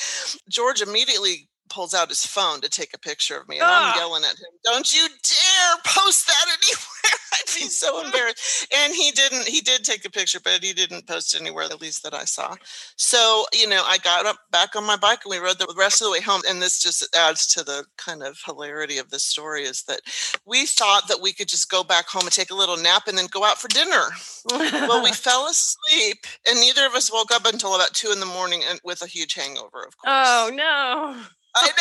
George 0.49 0.81
immediately 0.81 1.49
pulls 1.71 1.93
out 1.93 2.09
his 2.09 2.25
phone 2.25 2.61
to 2.61 2.69
take 2.69 2.93
a 2.93 2.99
picture 2.99 3.37
of 3.37 3.47
me 3.47 3.55
and 3.57 3.65
Ah. 3.67 3.93
I'm 3.93 3.97
yelling 3.97 4.23
at 4.23 4.31
him, 4.37 4.51
"Don't 4.63 4.91
you 4.93 5.07
dare 5.07 5.77
post 5.85 6.27
that 6.27 6.45
anywhere." 6.47 6.87
I'd 7.33 7.55
be 7.55 7.67
so 7.69 8.03
embarrassed. 8.03 8.67
And 8.75 8.93
he 8.93 9.09
didn't 9.11 9.47
he 9.47 9.61
did 9.61 9.83
take 9.85 10.03
a 10.05 10.09
picture, 10.11 10.39
but 10.43 10.61
he 10.63 10.73
didn't 10.73 11.07
post 11.07 11.33
anywhere 11.33 11.63
at 11.63 11.81
least 11.81 12.03
that 12.03 12.13
I 12.13 12.25
saw. 12.25 12.55
So, 12.97 13.45
you 13.53 13.67
know, 13.67 13.83
I 13.85 13.97
got 13.99 14.25
up 14.25 14.37
back 14.51 14.75
on 14.75 14.83
my 14.85 14.97
bike 14.97 15.21
and 15.23 15.31
we 15.31 15.37
rode 15.37 15.57
the 15.57 15.73
rest 15.77 16.01
of 16.01 16.05
the 16.05 16.11
way 16.11 16.21
home 16.21 16.41
and 16.47 16.61
this 16.61 16.79
just 16.81 17.07
adds 17.15 17.47
to 17.53 17.63
the 17.63 17.85
kind 17.97 18.21
of 18.21 18.37
hilarity 18.45 18.97
of 18.97 19.09
this 19.09 19.23
story 19.23 19.63
is 19.63 19.83
that 19.83 20.01
we 20.45 20.65
thought 20.65 21.07
that 21.07 21.21
we 21.21 21.31
could 21.33 21.47
just 21.47 21.69
go 21.71 21.83
back 21.83 22.07
home 22.07 22.23
and 22.23 22.31
take 22.33 22.51
a 22.51 22.55
little 22.55 22.77
nap 22.77 23.07
and 23.07 23.17
then 23.17 23.27
go 23.31 23.43
out 23.45 23.57
for 23.59 23.69
dinner. 23.69 24.09
Well, 24.49 25.01
we 25.03 25.11
fell 25.27 25.47
asleep, 25.47 26.25
and 26.47 26.59
neither 26.59 26.85
of 26.85 26.93
us 26.93 27.11
woke 27.11 27.31
up 27.31 27.45
until 27.45 27.75
about 27.75 27.93
two 27.93 28.11
in 28.11 28.19
the 28.19 28.25
morning 28.25 28.61
and 28.69 28.79
with 28.83 29.01
a 29.01 29.07
huge 29.07 29.33
hangover. 29.35 29.83
Of 29.87 29.97
course. 29.97 30.05
oh 30.07 30.51
no. 30.53 31.21
I 31.55 31.71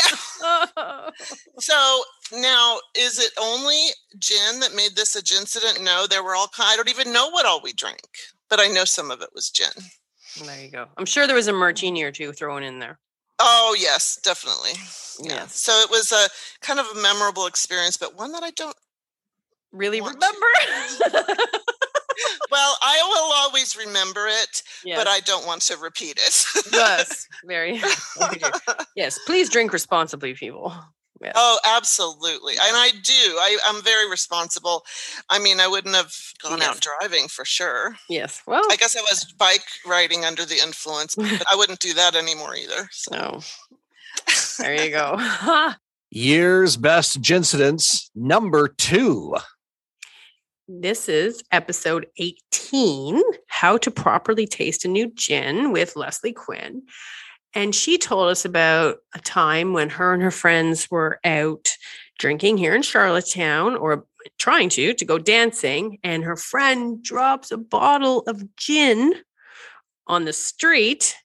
know. 0.77 1.11
So 1.59 2.03
now, 2.39 2.79
is 2.97 3.19
it 3.19 3.33
only 3.41 3.87
gin 4.19 4.61
that 4.61 4.75
made 4.75 4.97
this 4.97 5.17
a 5.17 5.23
gin 5.23 5.39
incident? 5.43 5.83
No, 5.83 6.07
there 6.09 6.23
were 6.23 6.35
all 6.35 6.49
kind. 6.49 6.71
I 6.73 6.77
don't 6.77 6.91
even 6.91 7.13
know 7.13 7.31
what 7.31 7.47
all 7.47 7.61
we 7.63 7.73
drank, 7.73 8.01
but 8.49 8.61
I 8.61 8.69
know 8.69 8.85
some 8.85 9.11
of 9.11 9.23
it 9.23 9.31
was 9.35 9.51
gin. 9.51 9.69
there 10.45 10.61
you 10.65 10.71
go. 10.71 10.87
I'm 10.97 11.07
sure 11.07 11.27
there 11.27 11.37
was 11.37 11.49
a 11.49 11.53
martini 11.53 12.03
or 12.03 12.13
two 12.13 12.33
thrown 12.33 12.63
in 12.63 12.79
there. 12.79 12.99
Oh 13.39 13.75
yes, 13.79 14.19
definitely. 14.23 14.73
Yeah. 15.21 15.41
Yes. 15.43 15.57
So 15.57 15.73
it 15.81 15.91
was 15.91 16.13
a 16.13 16.29
kind 16.65 16.79
of 16.79 16.87
a 16.95 17.01
memorable 17.01 17.47
experience, 17.47 17.97
but 17.97 18.17
one 18.17 18.33
that 18.33 18.43
I 18.43 18.51
don't. 18.51 18.77
Really 19.73 20.01
remember? 20.01 20.27
Well, 22.51 22.77
I 22.83 23.03
will 23.09 23.33
always 23.39 23.77
remember 23.77 24.27
it, 24.27 24.63
yes. 24.85 24.99
but 24.99 25.09
I 25.09 25.21
don't 25.21 25.47
want 25.47 25.63
to 25.63 25.77
repeat 25.77 26.19
it. 26.19 26.45
yes. 26.73 27.29
Very. 27.45 27.79
very 28.19 28.41
yes. 28.97 29.19
Please 29.27 29.49
drink 29.49 29.73
responsibly, 29.73 30.35
people. 30.35 30.75
Yes. 31.21 31.33
Oh, 31.37 31.59
absolutely. 31.67 32.55
And 32.55 32.77
I 32.77 32.91
do. 33.03 33.13
I, 33.13 33.59
I'm 33.67 33.83
very 33.83 34.09
responsible. 34.09 34.85
I 35.29 35.39
mean, 35.39 35.61
I 35.61 35.69
wouldn't 35.69 35.95
have 35.95 36.15
gone 36.43 36.63
out 36.63 36.81
driving 36.81 37.29
for 37.29 37.45
sure. 37.45 37.95
Yes. 38.09 38.43
Well. 38.47 38.63
I 38.71 38.77
guess 38.77 38.97
I 38.97 39.03
was 39.03 39.31
bike 39.39 39.67
riding 39.87 40.25
under 40.25 40.47
the 40.47 40.59
influence, 40.63 41.15
but 41.15 41.43
I 41.53 41.57
wouldn't 41.57 41.81
do 41.81 41.93
that 41.95 42.15
anymore 42.15 42.57
either. 42.57 42.89
So. 43.01 43.15
no. 43.15 43.41
There 44.59 44.85
you 44.85 44.91
go. 44.91 45.73
Year's 46.11 46.77
best 46.77 47.21
gincidents 47.21 48.11
number 48.15 48.69
two. 48.69 49.37
This 50.73 51.09
is 51.09 51.43
episode 51.51 52.07
18 52.19 53.21
How 53.49 53.77
to 53.79 53.91
Properly 53.91 54.47
Taste 54.47 54.85
a 54.85 54.89
New 54.89 55.11
Gin 55.11 55.73
with 55.73 55.97
Lesley 55.97 56.33
Quinn. 56.33 56.85
And 57.55 57.75
she 57.75 57.99
told 57.99 58.31
us 58.31 58.45
about 58.45 58.99
a 59.13 59.19
time 59.19 59.73
when 59.73 59.91
her 59.91 60.15
and 60.15 60.23
her 60.23 60.31
friends 60.31 60.89
were 60.89 61.19
out 61.25 61.73
drinking 62.21 62.59
here 62.59 62.73
in 62.73 62.83
Charlottetown 62.83 63.75
or 63.75 64.07
trying 64.39 64.69
to, 64.69 64.95
to 64.95 65.05
go 65.05 65.19
dancing. 65.19 65.99
And 66.05 66.23
her 66.23 66.37
friend 66.37 67.03
drops 67.03 67.51
a 67.51 67.59
bottle 67.59 68.21
of 68.29 68.55
gin 68.55 69.15
on 70.07 70.25
the 70.25 70.33
street, 70.33 71.17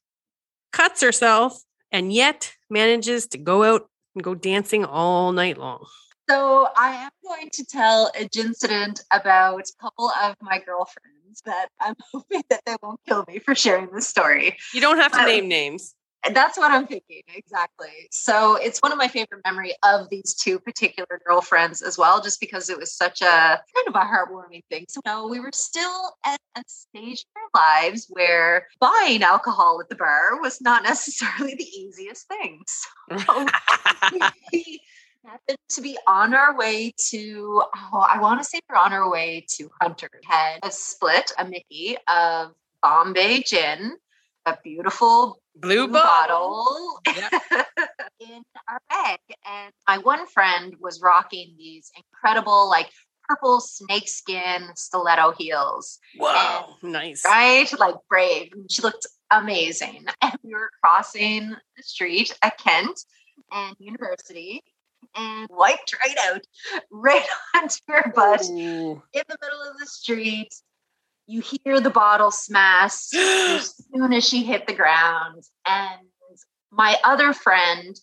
cuts 0.73 1.03
herself, 1.03 1.61
and 1.91 2.11
yet 2.11 2.51
manages 2.71 3.27
to 3.27 3.37
go 3.37 3.63
out 3.63 3.87
and 4.15 4.23
go 4.23 4.33
dancing 4.33 4.85
all 4.85 5.31
night 5.33 5.59
long. 5.59 5.85
So 6.29 6.67
I 6.75 6.89
am 6.95 7.11
going 7.23 7.49
to 7.53 7.65
tell 7.65 8.11
a 8.19 8.27
incident 8.37 9.01
about 9.11 9.61
a 9.61 9.73
couple 9.81 10.09
of 10.23 10.35
my 10.41 10.59
girlfriends 10.59 11.41
that 11.45 11.67
I'm 11.79 11.95
hoping 12.11 12.43
that 12.49 12.61
they 12.65 12.75
won't 12.81 12.99
kill 13.07 13.25
me 13.27 13.39
for 13.39 13.53
sharing 13.53 13.91
this 13.91 14.07
story. 14.07 14.57
You 14.73 14.81
don't 14.81 14.97
have 14.97 15.11
to 15.13 15.19
Um, 15.19 15.25
name 15.25 15.47
names. 15.47 15.93
That's 16.33 16.57
what 16.57 16.71
I'm 16.71 16.87
thinking 16.87 17.21
exactly. 17.35 18.07
So 18.11 18.55
it's 18.55 18.79
one 18.79 18.91
of 18.91 18.97
my 18.97 19.07
favorite 19.07 19.41
memory 19.45 19.73
of 19.83 20.09
these 20.09 20.33
two 20.33 20.59
particular 20.59 21.21
girlfriends 21.23 21.83
as 21.83 21.99
well, 21.99 22.19
just 22.19 22.39
because 22.39 22.67
it 22.67 22.79
was 22.79 22.91
such 22.91 23.21
a 23.21 23.25
kind 23.25 23.87
of 23.87 23.93
a 23.93 23.99
heartwarming 23.99 24.63
thing. 24.71 24.85
So 24.89 25.01
you 25.05 25.11
know, 25.11 25.27
we 25.27 25.39
were 25.39 25.51
still 25.53 26.13
at 26.25 26.39
a 26.57 26.63
stage 26.65 27.23
in 27.23 27.59
our 27.59 27.61
lives 27.61 28.07
where 28.09 28.67
buying 28.79 29.21
alcohol 29.21 29.79
at 29.81 29.89
the 29.89 29.95
bar 29.95 30.41
was 30.41 30.59
not 30.61 30.81
necessarily 30.91 31.53
the 31.53 31.63
easiest 31.63 32.27
thing. 32.27 32.63
So 32.67 33.45
we 34.51 34.79
to 35.69 35.81
be 35.81 35.97
on 36.07 36.33
our 36.33 36.55
way 36.57 36.93
to 37.09 37.61
oh, 37.93 38.05
I 38.09 38.19
want 38.19 38.39
to 38.41 38.45
say 38.45 38.59
we're 38.69 38.77
on 38.77 38.93
our 38.93 39.09
way 39.09 39.45
to 39.57 39.69
Hunter. 39.81 40.09
Had 40.23 40.59
a 40.63 40.71
split, 40.71 41.31
a 41.37 41.45
Mickey 41.45 41.97
of 42.07 42.51
Bombay 42.81 43.41
gin, 43.43 43.93
a 44.45 44.57
beautiful 44.63 45.39
Blue 45.55 45.87
blue 45.87 45.93
bottle. 45.93 46.99
bottle 47.05 47.23
in 48.19 48.43
our 48.69 48.79
bag. 48.89 49.19
And 49.45 49.71
my 49.87 49.97
one 49.99 50.27
friend 50.27 50.75
was 50.81 51.01
rocking 51.01 51.55
these 51.57 51.91
incredible, 51.95 52.69
like 52.69 52.89
purple 53.27 53.59
snakeskin 53.61 54.69
stiletto 54.75 55.31
heels, 55.37 55.97
Wow. 56.17 56.75
Nice. 56.83 57.23
right? 57.25 57.67
Like 57.79 57.95
brave. 58.09 58.51
She 58.69 58.81
looked 58.81 59.07
amazing. 59.31 60.05
And 60.21 60.33
we 60.43 60.53
were 60.53 60.69
crossing 60.83 61.49
the 61.49 61.83
street 61.83 62.37
at 62.43 62.57
Kent 62.59 62.99
and 63.51 63.75
University 63.79 64.61
and 65.15 65.47
wiped 65.49 65.93
right 65.93 66.17
out, 66.29 66.41
right 66.91 67.25
onto 67.55 67.77
her 67.87 68.11
butt 68.15 68.45
Ooh. 68.49 69.01
in 69.13 69.23
the 69.27 69.37
middle 69.41 69.61
of 69.69 69.77
the 69.79 69.85
street. 69.85 70.53
You 71.27 71.41
hear 71.41 71.79
the 71.79 71.89
bottle 71.89 72.31
smash 72.31 73.13
as 73.15 73.73
soon 73.93 74.13
as 74.13 74.27
she 74.27 74.43
hit 74.43 74.67
the 74.67 74.73
ground. 74.73 75.43
And 75.65 76.07
my 76.71 76.97
other 77.03 77.33
friend, 77.33 77.99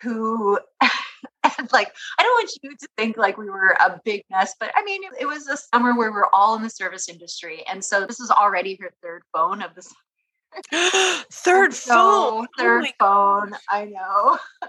who, 0.00 0.58
and 0.80 1.72
like, 1.72 1.92
I 2.18 2.22
don't 2.22 2.32
want 2.32 2.50
you 2.62 2.70
to 2.70 2.88
think 2.96 3.16
like 3.16 3.36
we 3.36 3.50
were 3.50 3.76
a 3.78 4.00
big 4.04 4.22
mess, 4.30 4.54
but 4.58 4.70
I 4.74 4.82
mean, 4.84 5.02
it, 5.20 5.26
was 5.26 5.46
a 5.48 5.56
summer 5.56 5.96
where 5.96 6.10
we 6.10 6.16
are 6.16 6.30
all 6.32 6.56
in 6.56 6.62
the 6.62 6.70
service 6.70 7.08
industry. 7.08 7.62
And 7.70 7.84
so 7.84 8.06
this 8.06 8.20
is 8.20 8.30
already 8.30 8.78
her 8.80 8.90
third 9.02 9.22
phone 9.34 9.60
of 9.62 9.74
the 9.74 9.82
Third 11.32 11.74
so, 11.74 11.94
phone. 11.94 12.44
Oh 12.44 12.46
Third 12.58 12.82
my 12.82 12.92
phone. 12.98 13.52
I 13.68 13.84
know. 13.86 14.38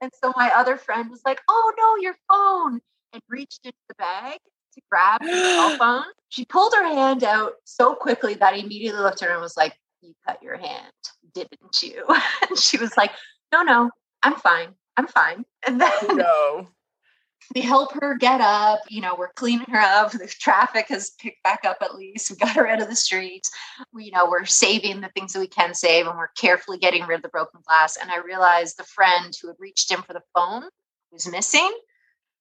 And 0.00 0.10
so 0.22 0.32
my 0.36 0.50
other 0.54 0.76
friend 0.76 1.10
was 1.10 1.22
like, 1.24 1.40
"Oh 1.48 1.72
no, 1.78 2.02
your 2.02 2.16
phone!" 2.28 2.80
and 3.12 3.22
reached 3.28 3.60
into 3.64 3.78
the 3.88 3.94
bag 3.94 4.38
to 4.74 4.80
grab 4.90 5.22
her 5.22 5.28
cell 5.28 5.70
phone. 5.78 6.12
She 6.28 6.44
pulled 6.44 6.74
her 6.74 6.86
hand 6.86 7.24
out 7.24 7.54
so 7.64 7.94
quickly 7.94 8.34
that 8.34 8.54
I 8.54 8.58
immediately 8.58 9.00
looked 9.00 9.22
at 9.22 9.28
her 9.28 9.34
and 9.34 9.42
was 9.42 9.56
like, 9.56 9.78
"You 10.02 10.14
cut 10.26 10.42
your 10.42 10.56
hand, 10.56 10.92
didn't 11.34 11.82
you?" 11.82 12.04
and 12.48 12.58
she 12.58 12.76
was 12.78 12.96
like, 12.96 13.12
"No, 13.52 13.62
no, 13.62 13.90
I'm 14.22 14.34
fine. 14.36 14.74
I'm 14.96 15.06
fine." 15.06 15.44
And 15.66 15.80
then 15.80 15.90
No. 16.16 16.68
We 17.54 17.60
help 17.60 17.92
her 17.94 18.16
get 18.16 18.40
up. 18.40 18.80
You 18.88 19.00
know, 19.00 19.14
we're 19.18 19.32
cleaning 19.34 19.66
her 19.70 19.80
up. 19.80 20.12
The 20.18 20.26
traffic 20.26 20.86
has 20.88 21.10
picked 21.20 21.42
back 21.42 21.64
up 21.64 21.78
at 21.80 21.94
least. 21.94 22.30
We 22.30 22.36
got 22.36 22.56
her 22.56 22.66
out 22.66 22.82
of 22.82 22.88
the 22.88 22.96
streets. 22.96 23.50
We, 23.92 24.04
you 24.06 24.10
know, 24.12 24.26
we're 24.28 24.44
saving 24.44 25.00
the 25.00 25.08
things 25.08 25.32
that 25.32 25.40
we 25.40 25.46
can 25.46 25.74
save 25.74 26.06
and 26.06 26.16
we're 26.16 26.28
carefully 26.38 26.78
getting 26.78 27.04
rid 27.06 27.16
of 27.16 27.22
the 27.22 27.28
broken 27.28 27.60
glass. 27.66 27.96
And 27.96 28.10
I 28.10 28.18
realized 28.18 28.76
the 28.76 28.84
friend 28.84 29.34
who 29.40 29.48
had 29.48 29.56
reached 29.58 29.92
in 29.92 30.02
for 30.02 30.12
the 30.12 30.22
phone 30.34 30.64
was 31.12 31.30
missing. 31.30 31.70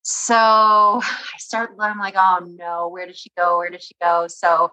So 0.01 0.35
I 0.35 1.37
start, 1.37 1.71
I'm 1.79 1.99
like, 1.99 2.15
oh 2.17 2.45
no, 2.47 2.89
where 2.89 3.05
did 3.05 3.17
she 3.17 3.31
go? 3.37 3.57
Where 3.57 3.69
did 3.69 3.83
she 3.83 3.95
go? 4.01 4.27
So 4.27 4.71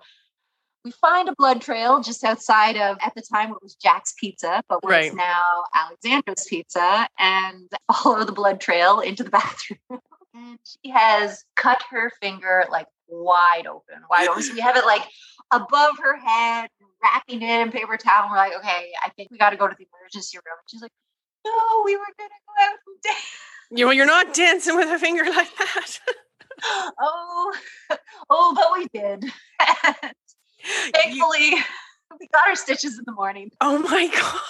we 0.84 0.90
find 0.90 1.28
a 1.28 1.34
blood 1.36 1.60
trail 1.62 2.00
just 2.02 2.24
outside 2.24 2.76
of, 2.76 2.98
at 3.00 3.14
the 3.14 3.22
time, 3.22 3.50
it 3.50 3.62
was 3.62 3.74
Jack's 3.76 4.14
Pizza, 4.18 4.62
but 4.68 4.80
Right. 4.84 5.14
now 5.14 5.64
Alexandra's 5.74 6.44
Pizza, 6.48 7.08
and 7.18 7.70
follow 8.02 8.24
the 8.24 8.32
blood 8.32 8.60
trail 8.60 9.00
into 9.00 9.22
the 9.22 9.30
bathroom. 9.38 10.00
And 10.34 10.58
she 10.64 10.90
has 10.90 11.44
cut 11.56 11.82
her 11.90 12.10
finger 12.20 12.64
like 12.70 12.86
wide 13.08 13.66
open, 13.66 14.02
wide 14.10 14.28
open. 14.28 14.42
So 14.42 14.54
we 14.54 14.60
have 14.60 14.76
it 14.76 14.84
like 14.86 15.02
above 15.52 15.96
her 16.02 16.16
head, 16.16 16.68
wrapping 17.02 17.42
it 17.42 17.60
in 17.60 17.70
paper 17.70 17.96
towel. 17.96 18.24
And 18.24 18.30
we're 18.32 18.38
like, 18.38 18.56
okay, 18.56 18.92
I 19.04 19.10
think 19.10 19.30
we 19.30 19.38
got 19.38 19.50
to 19.50 19.56
go 19.56 19.68
to 19.68 19.74
the 19.78 19.86
emergency 20.00 20.38
room. 20.38 20.44
And 20.58 20.70
she's 20.70 20.82
like, 20.82 20.92
no, 21.44 21.52
we 21.84 21.96
were 21.96 22.04
going 22.18 22.30
to 22.30 22.34
go 22.46 22.64
out 22.64 22.78
and 22.86 22.96
dance. 23.04 23.18
You, 23.70 23.90
you're 23.92 24.06
not 24.06 24.32
dancing 24.34 24.76
with 24.76 24.88
a 24.90 24.98
finger 24.98 25.24
like 25.24 25.54
that. 25.58 25.98
oh, 27.00 27.52
oh, 28.30 28.52
but 28.56 28.66
we 28.78 29.00
did. 29.00 29.24
You- 30.64 30.92
Thankfully, 30.94 31.54
we 32.20 32.28
got 32.32 32.46
our 32.46 32.54
stitches 32.54 32.96
in 32.96 33.02
the 33.04 33.10
morning. 33.12 33.50
oh 33.60 33.80
my 33.80 34.06
God. 34.06 34.40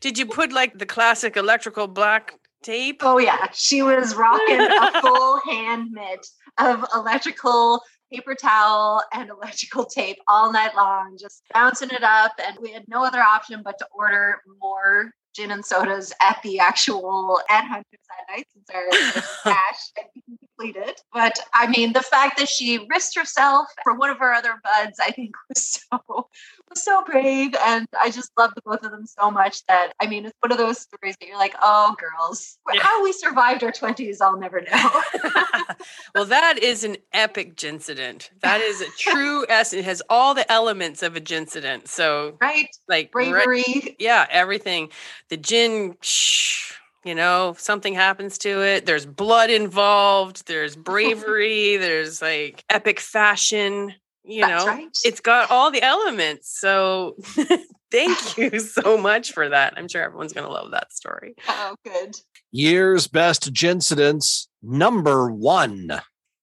Did 0.00 0.18
you 0.18 0.24
put 0.24 0.52
like 0.54 0.78
the 0.78 0.86
classic 0.86 1.36
electrical 1.36 1.86
black 1.86 2.32
tape? 2.62 3.00
Oh 3.02 3.18
yeah, 3.18 3.48
she 3.52 3.82
was 3.82 4.14
rocking 4.14 4.60
a 4.60 5.00
full 5.00 5.40
hand 5.40 5.90
mitt 5.90 6.26
of 6.58 6.84
electrical 6.94 7.82
paper 8.12 8.34
towel 8.34 9.02
and 9.12 9.30
electrical 9.30 9.84
tape 9.84 10.18
all 10.28 10.52
night 10.52 10.74
long, 10.74 11.16
just 11.18 11.42
bouncing 11.54 11.90
it 11.90 12.02
up. 12.02 12.32
And 12.44 12.58
we 12.60 12.72
had 12.72 12.84
no 12.88 13.04
other 13.04 13.20
option 13.20 13.62
but 13.64 13.78
to 13.78 13.86
order 13.94 14.40
more 14.60 15.12
gin 15.34 15.50
and 15.52 15.64
sodas 15.64 16.12
at 16.20 16.40
the 16.42 16.58
actual 16.58 17.40
at 17.48 17.64
Hunters 17.64 17.84
that 18.08 18.34
night 18.34 18.46
since 18.52 18.68
our 18.74 19.22
cash 19.44 19.90
had 19.96 20.06
been 20.14 20.38
completed. 20.60 20.96
But 21.12 21.38
I 21.54 21.66
mean, 21.68 21.92
the 21.92 22.02
fact 22.02 22.38
that 22.38 22.48
she 22.48 22.86
risked 22.90 23.16
herself 23.16 23.68
for 23.82 23.94
one 23.94 24.10
of 24.10 24.18
her 24.18 24.32
other 24.32 24.54
buds, 24.62 24.98
I 25.00 25.10
think 25.10 25.34
was 25.48 25.80
so 25.90 26.28
was 26.68 26.82
so 26.84 27.02
brave. 27.04 27.54
And 27.64 27.86
I 28.00 28.10
just 28.10 28.30
love 28.38 28.52
the 28.54 28.62
both 28.62 28.84
of 28.84 28.90
them 28.90 29.06
so 29.06 29.30
much 29.30 29.64
that 29.66 29.92
I 30.00 30.06
mean, 30.06 30.26
it's 30.26 30.34
one 30.40 30.52
of 30.52 30.58
those 30.58 30.80
stories 30.80 31.16
that 31.20 31.26
you're 31.26 31.38
like, 31.38 31.54
oh, 31.60 31.94
girls, 31.98 32.58
Yeah. 32.72 32.80
how 32.82 33.02
we 33.02 33.12
survived 33.12 33.64
our 33.64 33.72
20s, 33.72 34.18
I'll 34.20 34.38
never 34.38 34.60
know. 34.60 35.00
well, 36.14 36.24
that 36.26 36.58
is 36.62 36.84
an 36.84 36.96
epic 37.12 37.56
gincident. 37.56 38.30
That 38.42 38.60
is 38.60 38.80
a 38.80 38.88
true 38.98 39.46
S. 39.48 39.72
It 39.72 39.84
has 39.84 40.02
all 40.08 40.34
the 40.34 40.50
elements 40.50 41.02
of 41.02 41.16
a 41.16 41.20
gincident. 41.20 41.88
So, 41.88 42.36
right? 42.40 42.68
like, 42.88 43.10
right- 43.14 43.30
Bravery. 43.32 43.96
yeah, 43.98 44.26
everything. 44.30 44.90
The 45.28 45.36
gin, 45.36 45.96
shh, 46.00 46.74
you 47.04 47.14
know, 47.14 47.54
something 47.58 47.94
happens 47.94 48.38
to 48.38 48.62
it. 48.62 48.86
There's 48.86 49.06
blood 49.06 49.50
involved. 49.50 50.46
There's 50.46 50.76
bravery. 50.90 51.76
there's 51.76 52.20
like 52.20 52.64
epic 52.68 53.00
fashion. 53.00 53.94
You 54.22 54.42
That's 54.42 54.64
know, 54.64 54.70
right. 54.72 54.98
it's 55.04 55.20
got 55.20 55.50
all 55.50 55.70
the 55.70 55.82
elements. 55.82 56.56
So, 56.60 57.16
thank 57.90 58.36
you 58.36 58.60
so 58.60 58.98
much 58.98 59.32
for 59.32 59.48
that. 59.48 59.74
I'm 59.76 59.88
sure 59.88 60.02
everyone's 60.02 60.32
going 60.32 60.46
to 60.46 60.52
love 60.52 60.70
that 60.72 60.92
story. 60.92 61.34
oh, 61.48 61.74
good. 61.84 62.16
Year's 62.52 63.06
best 63.06 63.52
gincidents 63.52 64.48
number 64.62 65.30
one. 65.30 65.90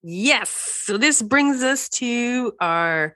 Yes. 0.02 0.50
So 0.50 0.96
this 0.98 1.22
brings 1.22 1.62
us 1.62 1.88
to 1.90 2.52
our 2.60 3.14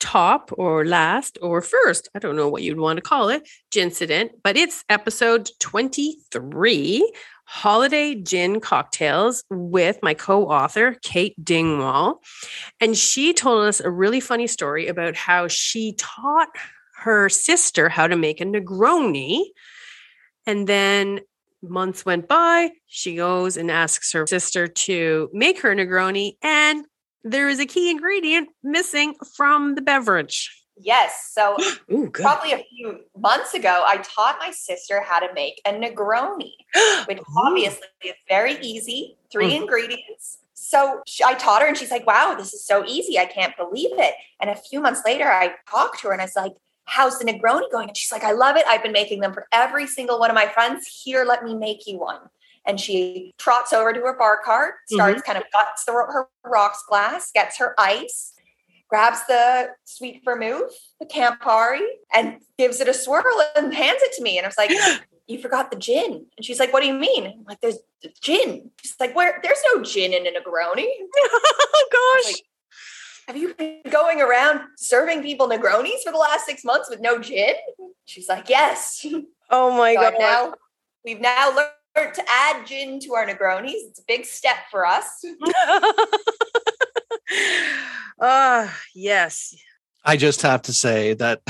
top 0.00 0.50
or 0.56 0.84
last 0.84 1.38
or 1.42 1.60
first, 1.60 2.08
I 2.14 2.18
don't 2.18 2.36
know 2.36 2.48
what 2.48 2.62
you'd 2.62 2.78
want 2.78 2.98
to 2.98 3.02
call 3.02 3.28
it, 3.28 3.48
gincident, 3.70 4.30
but 4.42 4.56
it's 4.56 4.84
episode 4.88 5.50
23 5.60 7.12
Holiday 7.44 8.14
Gin 8.14 8.60
Cocktails 8.60 9.42
with 9.48 9.98
my 10.02 10.12
co 10.14 10.50
author, 10.50 10.96
Kate 11.02 11.34
Dingwall. 11.42 12.20
And 12.78 12.96
she 12.96 13.32
told 13.32 13.66
us 13.66 13.80
a 13.80 13.90
really 13.90 14.20
funny 14.20 14.46
story 14.46 14.86
about 14.86 15.16
how 15.16 15.48
she 15.48 15.94
taught 15.94 16.48
her 16.98 17.28
sister 17.28 17.88
how 17.88 18.06
to 18.06 18.16
make 18.16 18.40
a 18.40 18.44
Negroni. 18.44 19.44
And 20.46 20.66
then 20.66 21.20
months 21.62 22.04
went 22.04 22.28
by. 22.28 22.70
She 22.86 23.16
goes 23.16 23.56
and 23.56 23.70
asks 23.70 24.12
her 24.12 24.26
sister 24.26 24.66
to 24.66 25.30
make 25.32 25.60
her 25.60 25.74
Negroni, 25.74 26.34
and 26.42 26.84
there 27.24 27.48
is 27.48 27.60
a 27.60 27.66
key 27.66 27.90
ingredient 27.90 28.48
missing 28.62 29.14
from 29.36 29.74
the 29.74 29.82
beverage. 29.82 30.50
Yes. 30.80 31.30
So 31.32 31.56
Ooh, 31.92 32.10
probably 32.10 32.52
a 32.52 32.58
few 32.70 33.00
months 33.16 33.54
ago, 33.54 33.82
I 33.86 33.98
taught 33.98 34.36
my 34.38 34.50
sister 34.52 35.02
how 35.02 35.18
to 35.18 35.32
make 35.34 35.60
a 35.66 35.72
Negroni, 35.72 36.52
which 37.06 37.18
obviously 37.36 37.86
is 38.04 38.14
very 38.28 38.58
easy. 38.60 39.16
3 39.32 39.50
Mhm. 39.52 39.62
ingredients. 39.62 40.38
So 40.54 41.02
she, 41.06 41.24
I 41.24 41.34
taught 41.34 41.62
her, 41.62 41.68
and 41.68 41.76
she's 41.76 41.90
like, 41.90 42.06
"Wow, 42.06 42.34
this 42.36 42.52
is 42.52 42.64
so 42.64 42.84
easy! 42.86 43.18
I 43.18 43.26
can't 43.26 43.56
believe 43.56 43.90
it." 43.98 44.14
And 44.40 44.50
a 44.50 44.56
few 44.56 44.80
months 44.80 45.02
later, 45.04 45.30
I 45.30 45.54
talked 45.70 46.00
to 46.00 46.08
her, 46.08 46.12
and 46.12 46.20
I 46.20 46.24
was 46.26 46.36
like, 46.36 46.52
"How's 46.84 47.18
the 47.18 47.24
Negroni 47.24 47.70
going?" 47.70 47.88
And 47.88 47.96
she's 47.96 48.12
like, 48.12 48.24
"I 48.24 48.32
love 48.32 48.56
it. 48.56 48.64
I've 48.68 48.82
been 48.82 48.92
making 48.92 49.20
them 49.20 49.32
for 49.32 49.46
every 49.52 49.86
single 49.86 50.18
one 50.18 50.30
of 50.30 50.34
my 50.34 50.46
friends. 50.48 50.86
Here, 51.04 51.24
let 51.24 51.44
me 51.44 51.54
make 51.54 51.86
you 51.86 51.98
one." 51.98 52.20
And 52.66 52.80
she 52.80 53.32
trots 53.38 53.72
over 53.72 53.92
to 53.92 54.00
her 54.00 54.16
bar 54.18 54.40
cart, 54.44 54.74
mm-hmm. 54.74 54.96
starts 54.96 55.22
kind 55.22 55.38
of 55.38 55.44
guts 55.52 55.84
the, 55.84 55.92
her 55.92 56.28
rocks 56.44 56.82
glass, 56.88 57.30
gets 57.32 57.58
her 57.58 57.74
ice, 57.78 58.34
grabs 58.88 59.24
the 59.26 59.68
sweet 59.84 60.22
vermouth, 60.24 60.72
the 60.98 61.06
Campari, 61.06 61.86
and 62.14 62.40
gives 62.58 62.80
it 62.80 62.88
a 62.88 62.94
swirl 62.94 63.24
and 63.56 63.74
hands 63.74 64.00
it 64.02 64.12
to 64.16 64.22
me. 64.22 64.38
And 64.38 64.46
I 64.46 64.48
was 64.48 64.58
like, 64.58 64.70
You 65.30 65.38
forgot 65.38 65.70
the 65.70 65.76
gin. 65.76 66.24
And 66.38 66.44
she's 66.44 66.58
like, 66.58 66.72
What 66.72 66.80
do 66.80 66.86
you 66.86 66.94
mean? 66.94 67.26
I'm 67.26 67.44
like, 67.46 67.60
There's 67.60 67.78
gin. 68.22 68.70
She's 68.82 68.96
like, 68.98 69.14
Where? 69.14 69.40
There's 69.42 69.58
no 69.74 69.82
gin 69.82 70.14
in 70.14 70.26
a 70.26 70.30
Negroni. 70.30 70.86
oh 71.16 71.88
gosh. 71.92 72.32
like, 72.32 72.42
Have 73.26 73.36
you 73.36 73.52
been 73.52 73.82
going 73.90 74.22
around 74.22 74.60
serving 74.78 75.22
people 75.22 75.46
Negronis 75.46 76.02
for 76.02 76.12
the 76.12 76.18
last 76.18 76.46
six 76.46 76.64
months 76.64 76.88
with 76.88 77.00
no 77.00 77.18
gin? 77.18 77.56
She's 78.06 78.28
like, 78.28 78.48
Yes. 78.48 79.04
Oh 79.50 79.70
my 79.70 79.92
I've 79.92 80.12
god. 80.12 80.18
now, 80.18 80.54
we've 81.06 81.22
now 81.22 81.56
learned 81.56 81.70
to 82.06 82.22
add 82.28 82.66
gin 82.66 83.00
to 83.00 83.14
our 83.14 83.26
Negronis. 83.26 83.72
It's 83.74 84.00
a 84.00 84.04
big 84.06 84.24
step 84.24 84.56
for 84.70 84.86
us. 84.86 85.24
Ah, 88.20 88.76
yes. 88.94 89.54
I 90.04 90.16
just 90.16 90.42
have 90.42 90.62
to 90.62 90.72
say 90.72 91.14
that 91.14 91.40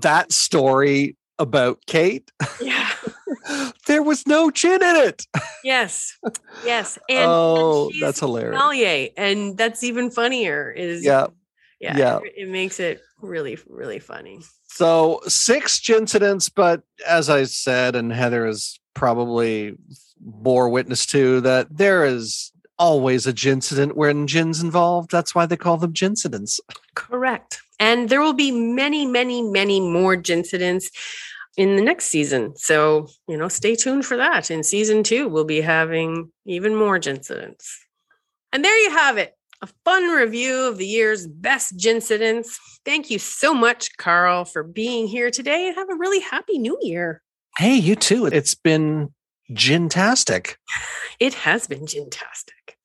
that 0.00 0.32
story 0.32 1.16
about 1.38 1.80
Kate, 1.86 2.30
Yeah. 2.60 2.90
there 3.86 4.02
was 4.02 4.26
no 4.26 4.50
gin 4.50 4.82
in 4.82 4.96
it. 4.96 5.26
Yes. 5.64 6.16
Yes. 6.64 6.98
And, 7.08 7.18
and 7.18 7.30
oh, 7.30 7.90
she's 7.90 8.00
that's 8.00 8.20
hilarious. 8.20 8.58
sommelier, 8.58 9.08
and 9.16 9.56
that's 9.58 9.82
even 9.84 10.10
funnier. 10.10 10.70
Is 10.70 11.04
Yeah. 11.04 11.26
Yeah, 11.80 11.96
Yeah. 11.96 12.18
It, 12.18 12.32
it 12.36 12.48
makes 12.48 12.78
it 12.78 13.00
really, 13.20 13.58
really 13.68 13.98
funny. 13.98 14.40
So 14.66 15.20
six 15.26 15.88
incidents, 15.88 16.48
but 16.48 16.82
as 17.06 17.28
I 17.28 17.44
said, 17.44 17.96
and 17.96 18.12
Heather 18.12 18.46
is 18.46 18.78
probably 18.94 19.76
bore 20.20 20.68
witness 20.68 21.06
to 21.06 21.40
that 21.40 21.66
there 21.70 22.04
is 22.04 22.52
always 22.78 23.26
a 23.26 23.32
gincident 23.32 23.94
when 23.94 24.26
gin's 24.26 24.62
involved. 24.62 25.10
That's 25.10 25.34
why 25.34 25.46
they 25.46 25.56
call 25.56 25.76
them 25.76 25.92
gincidents. 25.92 26.60
Correct. 26.94 27.60
And 27.78 28.08
there 28.08 28.20
will 28.20 28.32
be 28.32 28.50
many, 28.50 29.06
many, 29.06 29.42
many 29.42 29.80
more 29.80 30.16
gincidents 30.16 30.90
in 31.56 31.76
the 31.76 31.82
next 31.82 32.06
season. 32.06 32.56
So, 32.56 33.08
you 33.28 33.36
know, 33.36 33.48
stay 33.48 33.74
tuned 33.74 34.06
for 34.06 34.16
that. 34.16 34.50
In 34.50 34.62
season 34.62 35.02
two, 35.02 35.28
we'll 35.28 35.44
be 35.44 35.60
having 35.60 36.30
even 36.46 36.74
more 36.74 36.98
gincidents. 36.98 37.78
And 38.52 38.64
there 38.64 38.78
you 38.78 38.90
have 38.90 39.18
it. 39.18 39.34
A 39.62 39.68
fun 39.84 40.04
review 40.08 40.68
of 40.68 40.78
the 40.78 40.86
year's 40.86 41.26
best 41.26 41.76
gincidents. 41.76 42.58
Thank 42.84 43.10
you 43.10 43.18
so 43.18 43.52
much, 43.52 43.96
Carl, 43.98 44.44
for 44.44 44.62
being 44.62 45.06
here 45.06 45.30
today 45.30 45.68
and 45.68 45.76
have 45.76 45.90
a 45.90 45.96
really 45.96 46.20
happy 46.20 46.58
new 46.58 46.78
year. 46.80 47.20
Hey, 47.58 47.74
you 47.74 47.94
too. 47.94 48.26
It's 48.26 48.54
been 48.54 49.12
gintastic. 49.52 50.56
It 51.18 51.34
has 51.34 51.66
been 51.66 51.84
gintastic. 51.84 52.76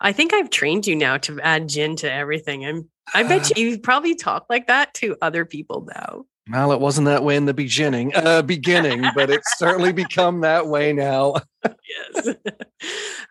I 0.00 0.12
think 0.12 0.34
I've 0.34 0.50
trained 0.50 0.86
you 0.86 0.94
now 0.94 1.16
to 1.18 1.40
add 1.40 1.68
gin 1.68 1.96
to 1.96 2.12
everything. 2.12 2.66
I'm 2.66 2.90
I 3.14 3.22
bet 3.22 3.50
you, 3.56 3.68
you 3.68 3.78
probably 3.78 4.14
talk 4.14 4.46
like 4.50 4.66
that 4.66 4.92
to 4.94 5.16
other 5.22 5.44
people 5.44 5.86
now. 5.94 6.24
Well, 6.48 6.70
it 6.70 6.80
wasn't 6.80 7.06
that 7.06 7.24
way 7.24 7.34
in 7.34 7.46
the 7.46 7.54
beginning, 7.54 8.14
uh, 8.14 8.42
beginning, 8.42 9.04
but 9.16 9.30
it's 9.30 9.58
certainly 9.58 9.92
become 9.92 10.42
that 10.42 10.68
way 10.68 10.92
now. 10.92 11.34
yes. 11.64 12.36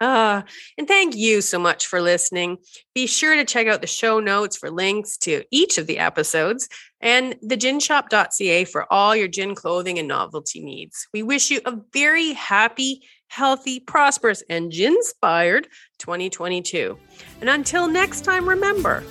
Uh, 0.01 0.41
and 0.77 0.85
thank 0.85 1.15
you 1.15 1.39
so 1.39 1.57
much 1.57 1.87
for 1.87 2.01
listening. 2.01 2.57
Be 2.93 3.07
sure 3.07 3.37
to 3.37 3.45
check 3.45 3.67
out 3.67 3.79
the 3.79 3.87
show 3.87 4.19
notes 4.19 4.57
for 4.57 4.69
links 4.69 5.15
to 5.19 5.43
each 5.49 5.77
of 5.77 5.87
the 5.87 5.97
episodes 5.97 6.67
and 6.99 7.37
the 7.41 7.55
ginshop.ca 7.55 8.65
for 8.65 8.91
all 8.91 9.15
your 9.15 9.29
gin 9.29 9.55
clothing 9.55 9.97
and 9.97 10.09
novelty 10.09 10.61
needs. 10.61 11.07
We 11.13 11.23
wish 11.23 11.49
you 11.51 11.61
a 11.65 11.77
very 11.93 12.33
happy, 12.33 13.01
healthy, 13.29 13.79
prosperous, 13.79 14.43
and 14.49 14.73
gin 14.73 14.93
inspired 14.93 15.69
2022. 15.99 16.97
And 17.39 17.49
until 17.49 17.87
next 17.87 18.25
time, 18.25 18.49
remember 18.49 19.03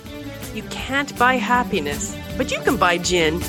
you 0.53 0.61
can't 0.63 1.17
buy 1.17 1.35
happiness, 1.35 2.15
but 2.37 2.51
you 2.51 2.59
can 2.59 2.77
buy 2.77 2.99
gin. 2.99 3.41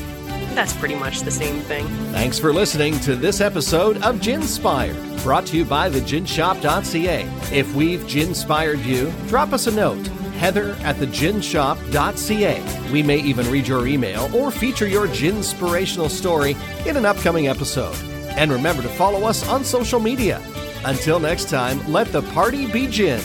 That's 0.57 0.75
pretty 0.75 0.95
much 0.95 1.21
the 1.21 1.31
same 1.31 1.61
thing. 1.61 1.87
Thanks 2.13 2.39
for 2.39 2.51
listening 2.51 2.99
to 3.01 3.15
this 3.15 3.43
episode 3.43 3.99
of 4.03 4.23
Ginspired, 4.23 4.97
brought 5.23 5.45
to 5.49 5.57
you 5.59 5.67
by 5.67 5.91
the 5.91 6.01
theginshop.ca. 6.01 7.29
If 7.55 7.75
we've 7.75 8.07
ginspired 8.07 8.79
you, 8.79 9.13
drop 9.29 9.53
us 9.53 9.67
a 9.67 9.71
note. 9.71 10.07
Heather 10.39 10.71
at 10.81 10.99
the 10.99 11.09
theginshop.ca. 11.09 12.91
We 12.91 13.03
may 13.03 13.19
even 13.19 13.51
read 13.51 13.69
your 13.69 13.87
email 13.87 14.35
or 14.35 14.51
feature 14.51 14.87
your 14.87 15.09
ginspirational 15.09 16.09
story 16.09 16.57
in 16.87 16.97
an 16.97 17.05
upcoming 17.05 17.49
episode. 17.49 17.95
And 18.31 18.51
remember 18.51 18.81
to 18.81 18.89
follow 18.89 19.25
us 19.25 19.47
on 19.49 19.63
social 19.63 20.01
media. 20.01 20.41
Until 20.87 21.21
next 21.21 21.51
time, 21.51 21.87
let 21.93 22.13
the 22.13 22.23
party 22.33 22.67
be 22.73 22.87
gin. 22.87 23.21